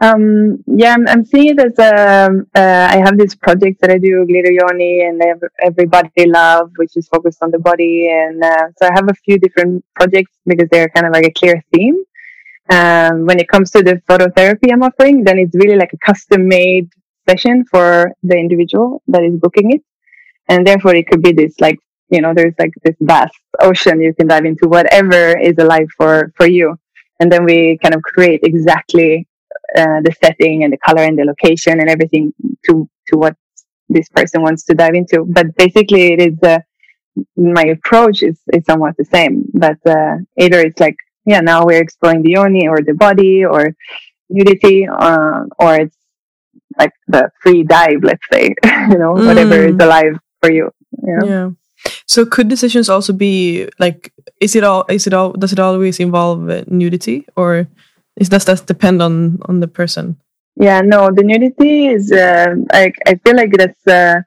[0.00, 3.98] Um, yeah, I'm, I'm, seeing it as um, uh, I have this project that I
[3.98, 5.20] do, Glitter Yoni, and
[5.60, 8.08] Everybody Love, which is focused on the body.
[8.08, 11.32] And uh, so I have a few different projects because they're kind of like a
[11.32, 11.96] clear theme.
[12.70, 16.48] Um, when it comes to the phototherapy I'm offering, then it's really like a custom
[16.48, 16.90] made
[17.28, 19.82] session for the individual that is booking it.
[20.48, 21.78] And therefore it could be this like,
[22.10, 26.32] you know, there's like this vast ocean you can dive into whatever is alive for,
[26.36, 26.76] for you.
[27.20, 29.26] And then we kind of create exactly
[29.76, 32.32] uh, the setting and the color and the location and everything
[32.66, 33.34] to, to what
[33.88, 35.24] this person wants to dive into.
[35.26, 36.60] But basically it is, uh,
[37.36, 41.82] my approach is, is somewhat the same, but, uh, either it's like yeah, now we're
[41.82, 43.74] exploring the yoni or the body or
[44.28, 45.96] nudity, uh, or it's
[46.78, 49.26] like the free dive, let's say, you know, mm.
[49.26, 49.82] whatever is mm.
[49.82, 50.70] alive for you.
[51.02, 51.26] you know?
[51.26, 51.50] Yeah.
[52.06, 56.00] So could decisions also be like, is it all, is it all, does it always
[56.00, 57.68] involve uh, nudity or
[58.16, 60.16] is does that depend on, on the person?
[60.56, 64.22] Yeah, no, the nudity is, uh, like, I feel like that's, uh,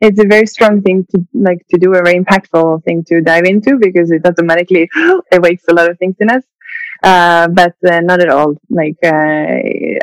[0.00, 3.44] it's a very strong thing to like to do a very impactful thing to dive
[3.44, 4.88] into because it automatically
[5.32, 6.44] awakes a lot of things in us.
[7.02, 8.54] Uh, but uh, not at all.
[8.70, 9.08] Like uh,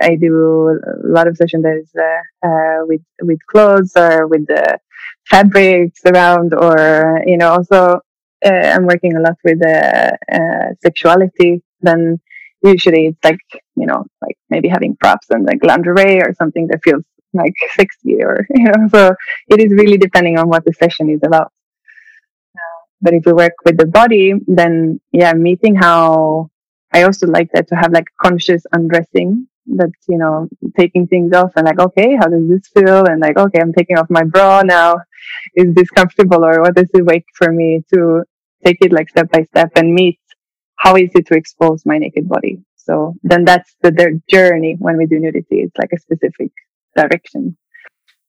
[0.07, 4.79] i do a lot of is uh, uh, with with clothes or with the
[5.29, 7.99] fabrics around or you know also
[8.45, 9.61] uh, i'm working a lot with
[10.81, 11.61] sexuality.
[11.81, 12.19] Then
[12.63, 16.83] usually it's like you know like maybe having props and like lingerie or something that
[16.83, 17.03] feels
[17.35, 19.15] like 60 or, you know, so
[19.49, 21.51] it is really depending on what the session is about.
[22.55, 26.49] Uh, but if we work with the body, then yeah, meeting how
[26.93, 31.51] I also like that to have like conscious undressing that, you know, taking things off
[31.55, 33.05] and like, okay, how does this feel?
[33.05, 34.95] And like, okay, I'm taking off my bra now.
[35.55, 38.23] Is this comfortable or what does it wake for me to
[38.63, 40.19] take it like step by step and meet
[40.77, 42.59] how is it to expose my naked body?
[42.75, 45.61] So then that's the, the journey when we do nudity.
[45.61, 46.51] It's like a specific
[46.95, 47.57] direction.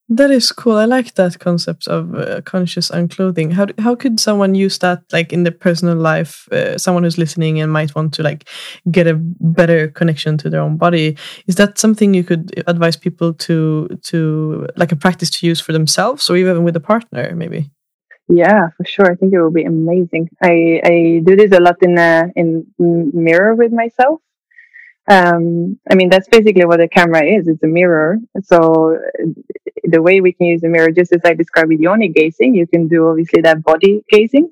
[0.09, 0.77] That is cool.
[0.77, 3.51] I like that concept of uh, conscious unclothing.
[3.51, 6.47] How how could someone use that like in their personal life?
[6.49, 8.47] Uh, someone who's listening and might want to like
[8.89, 11.17] get a better connection to their own body.
[11.47, 15.73] Is that something you could advise people to to like a practice to use for
[15.73, 17.69] themselves or even with a partner maybe?
[18.29, 19.11] Yeah, for sure.
[19.11, 20.29] I think it will be amazing.
[20.41, 24.21] I I do this a lot in a, in mirror with myself
[25.07, 27.47] um, I mean, that's basically what a camera is.
[27.47, 28.17] It's a mirror.
[28.43, 28.99] So
[29.83, 32.67] the way we can use a mirror, just as I described with yoni gazing, you
[32.67, 34.49] can do obviously that body gazing.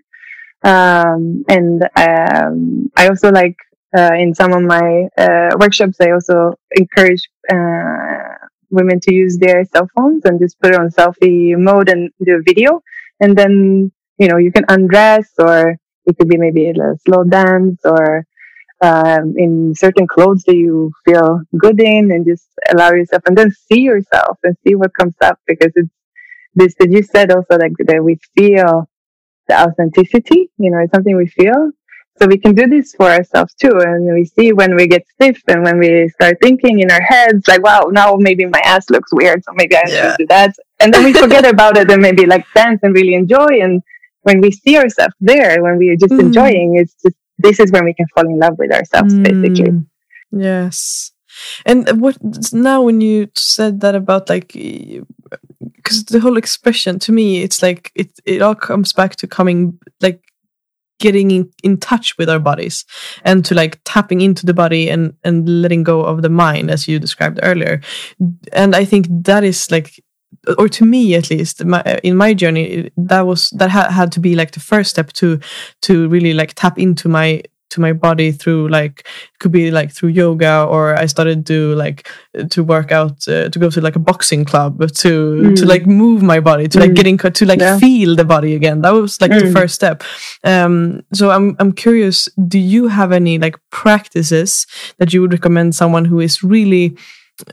[0.64, 3.58] Um, and um, I also like
[3.98, 9.66] uh, in some of my uh, workshops, I also encourage uh, women to use their
[9.66, 12.82] cell phones and just put it on selfie mode and do a video.
[13.20, 16.74] And then, you know, you can undress or it could be maybe a
[17.06, 18.26] slow dance or
[18.82, 23.52] um, in certain clothes that you feel good in and just allow yourself and then
[23.52, 25.90] see yourself and see what comes up because it's
[26.56, 28.88] this that you said also like that we feel
[29.48, 31.72] the authenticity, you know, it's something we feel.
[32.18, 33.74] So we can do this for ourselves too.
[33.74, 37.46] And we see when we get stiff and when we start thinking in our heads,
[37.48, 39.44] like, wow, now maybe my ass looks weird.
[39.44, 40.12] So maybe I yeah.
[40.12, 40.56] should do that.
[40.80, 43.60] And then we forget about it and maybe like dance and really enjoy.
[43.62, 43.84] And
[44.22, 46.22] when we see ourselves there, when we are just mm.
[46.22, 49.86] enjoying, it's just this is when we can fall in love with ourselves mm, basically.
[50.32, 51.12] Yes.
[51.66, 52.18] And what
[52.54, 57.92] now when you said that about like because the whole expression to me it's like
[57.96, 60.22] it it all comes back to coming like
[61.00, 62.86] getting in, in touch with our bodies
[63.26, 66.88] and to like tapping into the body and and letting go of the mind as
[66.88, 67.82] you described earlier.
[68.54, 70.02] And i think that is like
[70.58, 74.20] or to me at least my, in my journey that was that ha had to
[74.20, 75.40] be like the first step to
[75.82, 77.42] to really like tap into my
[77.76, 81.76] to my body through like it could be like through yoga or I started to
[81.76, 82.08] like
[82.52, 85.56] to work out uh, to go to like a boxing club to mm.
[85.58, 86.82] to like move my body to mm.
[86.82, 87.78] like getting to like yeah.
[87.78, 89.42] feel the body again that was like mm.
[89.42, 90.04] the first step
[90.44, 94.66] um so I'm I'm curious do you have any like practices
[95.00, 96.98] that you would recommend someone who is really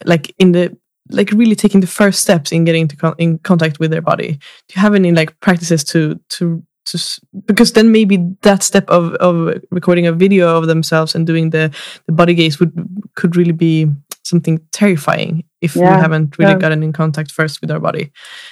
[0.04, 0.76] like in the
[1.12, 4.32] like really taking the first steps in getting to con in contact with their body?
[4.32, 6.98] Do you have any like practices to to to
[7.46, 11.70] because then maybe that step of of recording a video of themselves and doing the
[12.06, 12.72] the body gaze would
[13.14, 13.86] could really be
[14.24, 16.58] something terrifying if yeah, we haven't really yeah.
[16.58, 18.10] gotten in contact first with our body.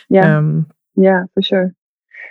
[0.08, 0.38] Yeah.
[0.38, 1.74] Um, yeah for sure.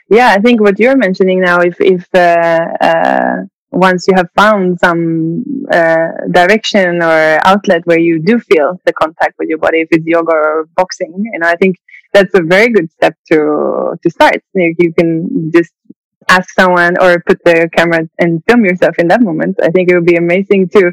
[0.09, 3.35] Yeah i think what you're mentioning now if if uh, uh,
[3.71, 9.35] once you have found some uh, direction or outlet where you do feel the contact
[9.37, 11.75] with your body, if it's yoga or boxing, you know, I think
[12.13, 14.41] that's a very good step to to start.
[14.53, 15.73] You, you can just
[16.29, 19.57] ask someone or put the camera and film yourself in that moment.
[19.61, 20.91] I think it would be amazing to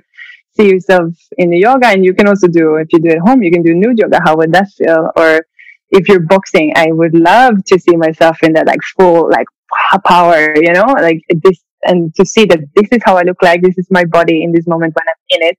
[0.56, 3.28] see yourself in the yoga, and you can also do if you do it at
[3.28, 4.20] home, you can do nude yoga.
[4.24, 5.10] How would that feel?
[5.16, 5.40] Or
[5.90, 9.46] if you're boxing, I would love to see myself in that like full like
[10.04, 13.62] power, you know, like this and to see that this is how I look like,
[13.62, 15.58] this is my body in this moment when I'm in it.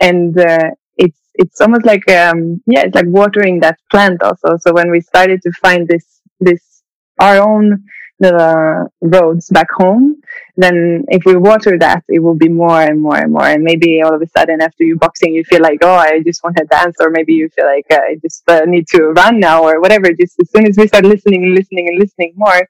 [0.00, 4.56] And uh, it's it's almost like um, yeah, it's like watering that plant also.
[4.58, 6.82] So when we started to find this this
[7.20, 7.84] our own
[8.20, 10.16] the roads back home,
[10.56, 13.44] then if we water that, it will be more and more and more.
[13.44, 16.42] And maybe all of a sudden, after you boxing, you feel like, oh, I just
[16.44, 19.64] want to dance, or maybe you feel like I just uh, need to run now,
[19.64, 20.12] or whatever.
[20.12, 22.68] Just as soon as we start listening and listening and listening more,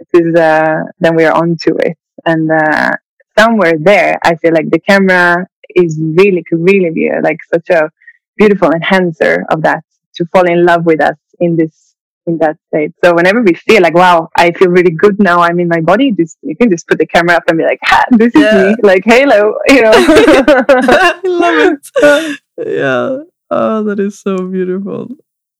[0.00, 1.96] this is uh, then we are onto it.
[2.26, 2.92] And uh,
[3.38, 5.46] somewhere there i feel like the camera
[5.76, 7.90] is really could really be a, like such a
[8.36, 9.84] beautiful enhancer of that
[10.14, 11.94] to fall in love with us in this
[12.26, 12.92] in that state.
[13.02, 16.12] So whenever we feel like wow i feel really good now i'm in my body
[16.12, 18.62] just you can just put the camera up and be like ha, this is yeah.
[18.62, 19.92] me like halo you know?
[19.94, 22.40] I love it.
[22.66, 23.22] Yeah.
[23.50, 25.08] Oh that is so beautiful.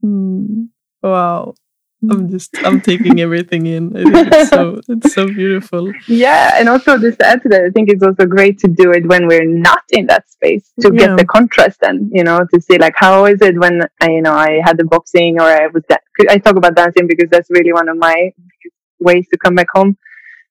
[0.05, 0.69] Mm.
[1.03, 1.55] wow
[2.03, 2.31] I'm mm.
[2.31, 3.95] just I'm taking everything in.
[3.95, 5.93] I think it's so it's so beautiful.
[6.09, 8.91] Yeah, and also just to add to that, I think it's also great to do
[8.93, 11.09] it when we're not in that space to yeah.
[11.09, 11.81] get the contrast.
[11.81, 14.79] Then you know to see like how is it when I you know I had
[14.79, 17.99] the boxing or I was that I talk about dancing because that's really one of
[17.99, 18.33] my
[18.99, 19.99] ways to come back home.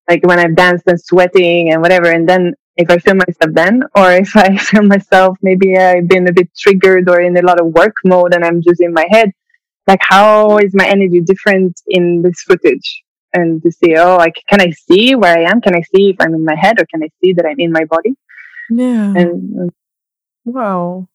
[0.08, 3.84] Like when I've danced and sweating and whatever, and then if I feel myself then,
[3.96, 7.60] or if I feel myself maybe I've been a bit triggered or in a lot
[7.60, 9.32] of work mode and I'm just in my head
[9.90, 12.90] like how is my energy different in this footage?
[13.32, 15.62] And to see oh like can i see where i am?
[15.62, 17.72] Can i see if i'm in my head or can i see that i'm in
[17.72, 18.14] my body?
[18.70, 19.14] Yeah.
[19.20, 19.72] And
[20.46, 21.08] wow.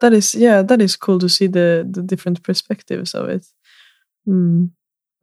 [0.00, 3.44] That is yeah that is cool to see the the different perspectives of it.
[4.28, 4.70] Mm.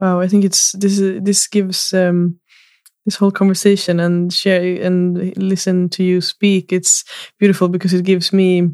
[0.01, 0.97] wow i think it's this
[1.27, 2.39] this gives um
[3.05, 6.73] this whole conversation and share and listen to you speak.
[6.73, 7.03] It's
[7.39, 8.71] beautiful because it gives me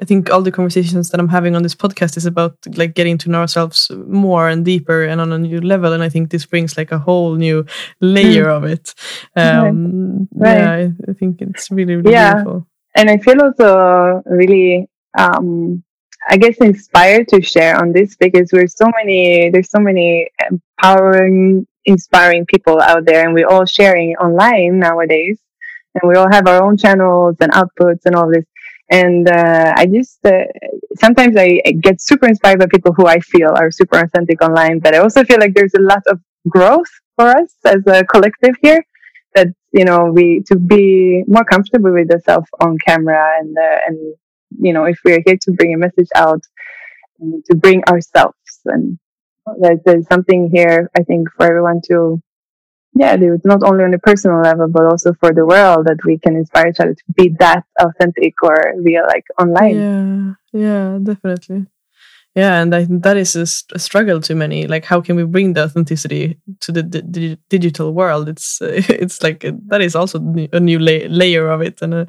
[0.00, 3.16] I think all the conversations that I'm having on this podcast is about like getting
[3.18, 5.92] to know ourselves more and deeper and on a new level.
[5.92, 7.64] And I think this brings like a whole new
[8.00, 8.56] layer mm.
[8.56, 8.94] of it.
[9.36, 10.58] Um, right.
[10.58, 12.34] Yeah, I, I, think it's really, really yeah.
[12.34, 12.66] beautiful.
[12.94, 14.88] And I feel also really,
[15.18, 15.82] um,
[16.28, 21.66] I guess, inspired to share on this because we're so many, there's so many empowering,
[21.84, 25.38] inspiring people out there, and we're all sharing online nowadays.
[25.94, 28.46] And we all have our own channels and outputs and all this
[28.90, 30.44] and uh, I just uh,
[30.96, 34.78] sometimes I, I, get super inspired by people who I feel are super authentic online,
[34.78, 38.54] but I also feel like there's a lot of growth for us as a collective
[38.62, 38.84] here.
[39.34, 44.14] That you know, we to be more comfortable with ourselves on camera, and uh, and
[44.60, 46.42] you know, if we're here to bring a message out,
[47.20, 48.98] to bring ourselves, and
[49.84, 52.22] there's something here I think for everyone to
[52.98, 56.18] yeah, dude, not only on a personal level, but also for the world that we
[56.18, 60.36] can inspire each other to be that authentic or real, like online.
[60.52, 61.66] Yeah, yeah, definitely.
[62.34, 64.66] Yeah, and I that is a, a, struggle to many.
[64.66, 68.28] Like, how can we bring the authenticity to the, digital world?
[68.28, 70.18] It's uh, it's like a, that is also
[70.52, 72.06] a new la layer of it, and a,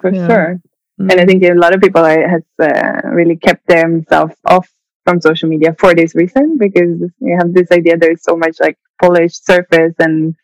[0.00, 0.26] for yeah.
[0.26, 0.60] sure.
[1.00, 1.12] Mm.
[1.12, 4.68] And I think a lot of people are, has uh, really kept themselves off
[5.04, 8.78] from social media for this reason because you have this idea there's so much like
[9.00, 10.34] polished surface and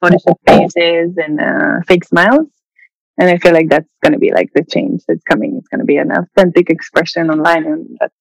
[0.00, 2.48] polished faces and uh, fake smiles.
[3.18, 5.56] And I feel like that's going to be like the change that's coming.
[5.58, 7.64] It's going to be an authentic expression online.
[7.64, 8.14] And that's,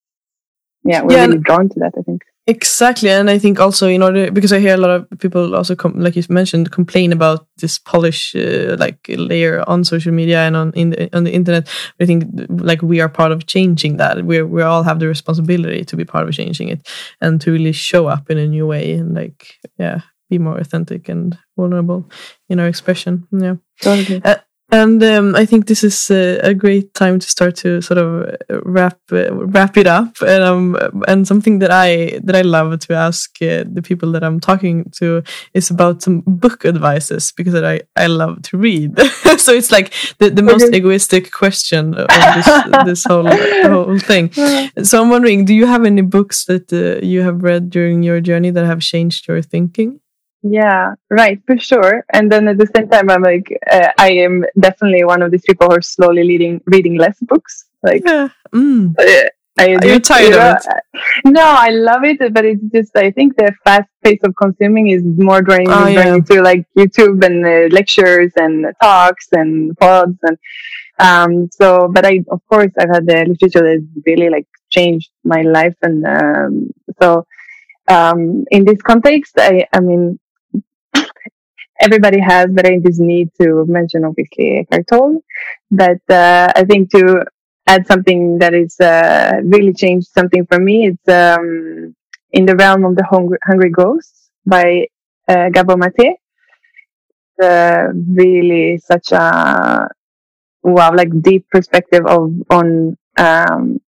[0.83, 2.21] yeah, we're yeah, really drawn to that, I think.
[2.45, 5.75] Exactly, and I think also in order because I hear a lot of people also
[5.77, 10.57] com- like you mentioned complain about this polish uh, like layer on social media and
[10.57, 11.69] on in the, on the internet.
[12.01, 14.25] I think like we are part of changing that.
[14.25, 16.85] We we all have the responsibility to be part of changing it
[17.21, 21.07] and to really show up in a new way and like yeah be more authentic
[21.07, 22.09] and vulnerable
[22.49, 23.25] in our expression.
[23.31, 23.55] Yeah.
[23.81, 24.21] Totally.
[24.21, 24.35] Uh,
[24.73, 28.35] and um, I think this is a, a, great time to start to sort of
[28.65, 30.15] wrap uh, wrap it up.
[30.21, 34.23] And um, and something that I that I love to ask uh, the people that
[34.23, 35.21] I'm talking to
[35.53, 38.99] is about some book advices because I I love to read.
[39.37, 40.77] so it's like the, the most okay.
[40.77, 42.47] egoistic question of this
[42.85, 44.31] this whole whole thing.
[44.83, 48.21] So I'm wondering, do you have any books that uh, you have read during your
[48.21, 49.99] journey that have changed your thinking?
[50.43, 52.05] Yeah, right, for sure.
[52.11, 55.43] And then at the same time, I'm like, uh, I am definitely one of these
[55.43, 57.65] people who are slowly leading, reading less books.
[57.81, 58.27] Like, yeah.
[58.53, 58.93] mm.
[58.99, 61.01] uh, I, are you tired you know, of it?
[61.25, 65.03] No, I love it, but it's just I think the fast pace of consuming is
[65.03, 66.17] more draining, oh, yeah.
[66.17, 70.37] to like YouTube and uh, lectures and talks and pods and
[70.99, 71.49] um.
[71.51, 75.75] So, but I of course I've had the literature that really like changed my life
[75.83, 76.71] and um.
[76.99, 77.27] So
[77.87, 80.19] um in this context, I I mean
[81.83, 85.21] everybody has, but I just need to mention obviously Eckhart Tolle.
[85.71, 87.25] But uh, I think to
[87.67, 91.95] add something that is uh, really changed something for me, it's um,
[92.31, 94.87] in the realm of the Hungry, Hungry Ghosts by
[95.27, 96.17] uh, Mate.
[97.41, 99.87] Uh, really such a
[100.63, 103.79] wow, like deep perspective of on um,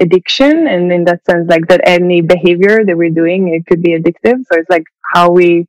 [0.00, 3.98] addiction, and in that sense, like that any behavior that we're doing, it could be
[3.98, 4.38] addictive.
[4.50, 4.84] So it's like
[5.14, 5.66] how we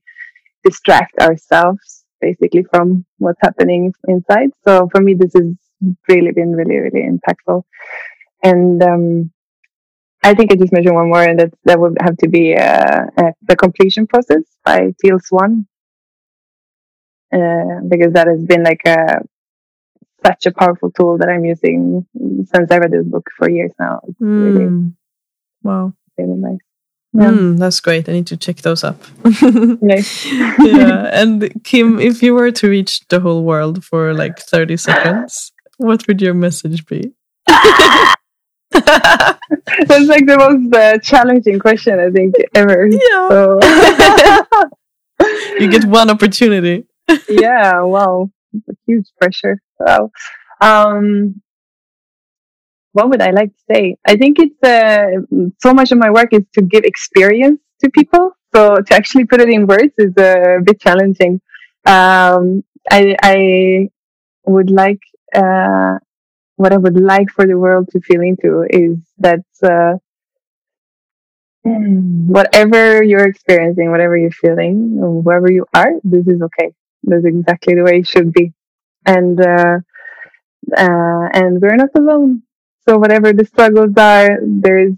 [0.68, 1.86] distract ourselves
[2.26, 4.49] basically from what's happening inside.
[4.65, 5.49] So for me, this has
[6.11, 7.59] really been really, really impactful.
[8.51, 9.32] And, um,
[10.24, 13.03] I think I just mentioned one more, and that that would have to be uh,
[13.22, 15.51] uh, the completion process by Teal Swan,
[17.32, 19.22] uh, because that has been like a
[20.26, 22.05] such a powerful tool that I'm using
[22.51, 24.01] since I read this book for years now.
[24.07, 24.43] It's mm.
[24.45, 24.70] really,
[25.63, 26.65] wow, really nice.
[27.14, 27.32] Yeah.
[27.32, 28.10] Mm, that's great.
[28.10, 29.01] I need to check those up.
[29.41, 31.10] yeah.
[31.14, 36.08] And Kim, if you were to reach the whole world for like 30 seconds, what
[36.08, 37.14] would your message be?
[37.47, 38.16] That's
[40.08, 42.88] like the most uh, challenging question I think ever.
[42.88, 43.30] Yeah.
[43.30, 43.60] So.
[45.60, 46.86] you get one opportunity.
[47.30, 47.82] yeah.
[47.82, 48.30] Wow.
[48.86, 49.62] Huge pressure.
[49.80, 50.12] Wow.
[50.62, 51.41] Um,
[52.98, 53.84] what would I like to say?
[54.12, 55.06] I think it's uh,
[55.66, 58.26] so much of my work is to give experience to people.
[58.56, 61.34] So to actually put it in words is a bit challenging.
[61.86, 63.02] Um, I,
[63.36, 63.38] I
[64.54, 65.04] would like,
[65.41, 66.00] uh,
[66.56, 69.93] what I would like for the world to feel into is that, uh,
[72.38, 74.76] whatever you're experiencing, whatever you're feeling,
[75.26, 76.70] wherever you are, this is okay.
[77.04, 78.54] That's exactly the way it should be.
[79.06, 79.78] And, uh,
[80.86, 82.41] uh, and we're not alone.
[82.88, 84.94] So whatever the struggles are, there's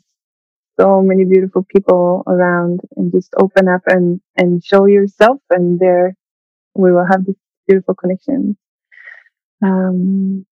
[0.79, 6.15] so many beautiful people around and just open up and, and show yourself and there
[6.75, 7.35] we will have this
[7.67, 8.57] beautiful connection.
[9.63, 10.45] Um,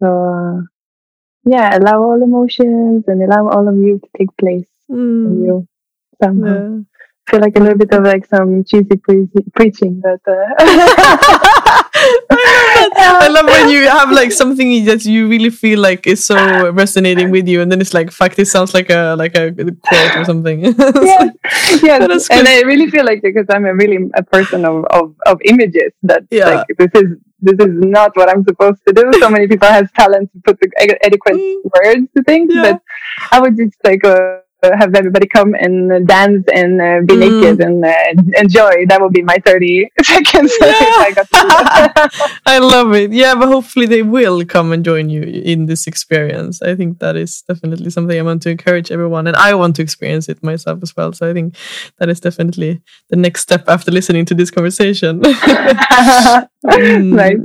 [0.00, 0.62] so, uh,
[1.44, 5.44] yeah, allow all emotions and allow all of you to take place mm.
[5.44, 5.68] you
[6.22, 6.76] somehow.
[6.76, 6.82] Yeah.
[7.26, 11.81] I feel like a little bit of like some cheesy pre- preaching, but uh,
[12.34, 17.30] I love when you have like something that you really feel like is so resonating
[17.30, 20.24] with you, and then it's like, "Fuck, this sounds like a like a quote or
[20.24, 21.30] something." yeah,
[21.82, 21.98] yeah,
[22.30, 25.92] and I really feel like because I'm a really a person of of, of images
[26.02, 26.48] that yeah.
[26.50, 29.10] like this is this is not what I'm supposed to do.
[29.18, 30.70] So many people have talent to put the
[31.04, 31.56] adequate mm.
[31.74, 32.62] words to things, yeah.
[32.62, 32.82] but
[33.30, 34.04] I would just like.
[34.04, 37.18] Uh, have everybody come and dance and uh, be mm.
[37.18, 38.86] naked and uh, enjoy.
[38.86, 40.54] That would be my 30 seconds.
[40.60, 40.68] Yeah.
[40.72, 43.12] I, I love it.
[43.12, 46.62] Yeah, but hopefully they will come and join you in this experience.
[46.62, 49.82] I think that is definitely something I want to encourage everyone, and I want to
[49.82, 51.12] experience it myself as well.
[51.12, 51.56] So I think
[51.98, 55.20] that is definitely the next step after listening to this conversation.
[55.22, 57.38] mm, right.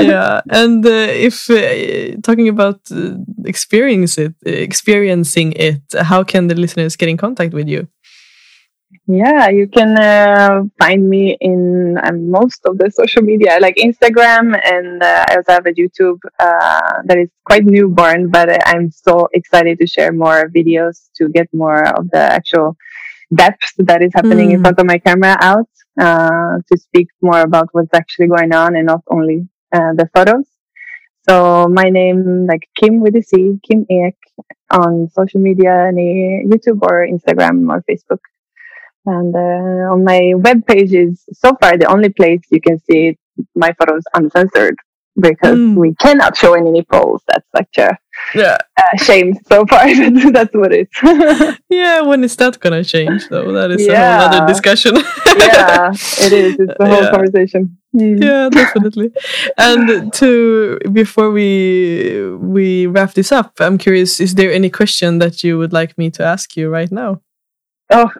[0.00, 6.61] yeah, and uh, if uh, talking about uh, experience it, experiencing it, how can the
[6.62, 7.88] listeners get in contact with you?
[9.06, 14.44] Yeah, you can uh, find me in uh, most of the social media, like Instagram,
[14.64, 19.28] and uh, I also have a YouTube uh, that is quite newborn, but I'm so
[19.32, 22.76] excited to share more videos to get more of the actual
[23.34, 24.54] depth that is happening mm.
[24.54, 25.68] in front of my camera out
[26.00, 30.46] uh, to speak more about what's actually going on and not only uh, the photos.
[31.28, 34.16] So my name, like Kim with a C, Kim Ek,
[34.70, 38.20] on social media, any YouTube or Instagram or Facebook.
[39.04, 43.18] And uh, on my web page is so far the only place you can see
[43.54, 44.76] my photos uncensored
[45.18, 45.74] because mm.
[45.74, 47.22] we cannot show any nipples.
[47.26, 47.98] That's such a
[48.34, 48.58] yeah.
[48.76, 49.86] uh, shamed so far.
[50.32, 51.58] That's what it is.
[51.68, 53.52] yeah, when is that gonna change though?
[53.52, 53.92] That is yeah.
[53.92, 54.96] a whole other discussion.
[54.96, 56.56] yeah, it is.
[56.58, 57.10] It's a whole yeah.
[57.10, 57.78] conversation.
[57.94, 58.22] Mm.
[58.22, 59.12] Yeah, definitely.
[59.58, 65.42] and to before we we wrap this up, I'm curious: is there any question that
[65.44, 67.20] you would like me to ask you right now?
[67.90, 68.10] Oh,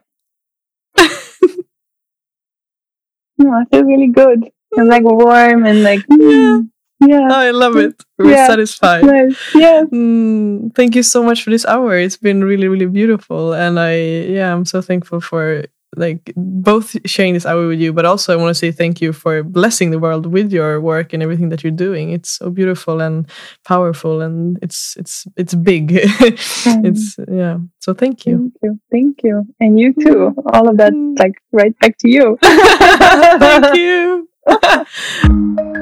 [3.39, 4.51] no, I feel really good.
[4.77, 6.01] I'm like warm and like.
[6.07, 6.21] Mm.
[6.21, 6.72] Yeah.
[7.03, 8.03] Oh, I love it.
[8.19, 8.47] We're yeah.
[8.47, 9.05] satisfied.
[9.05, 9.37] Nice.
[9.55, 9.83] Yeah.
[9.85, 11.99] Mm, thank you so much for this hour.
[11.99, 13.53] It's been really, really beautiful.
[13.53, 15.65] And I, yeah, I'm so thankful for
[15.97, 19.13] like both sharing this hour with you, but also I want to say thank you
[19.13, 22.11] for blessing the world with your work and everything that you're doing.
[22.11, 23.29] It's so beautiful and
[23.65, 25.89] powerful, and it's it's it's big.
[25.89, 26.85] mm.
[26.87, 27.59] It's yeah.
[27.81, 28.39] So thank you.
[28.39, 28.81] Thank you.
[28.91, 29.47] Thank you.
[29.61, 30.35] And you too.
[30.53, 31.19] All of that, mm.
[31.19, 32.39] like right back to you.
[32.43, 34.29] thank you.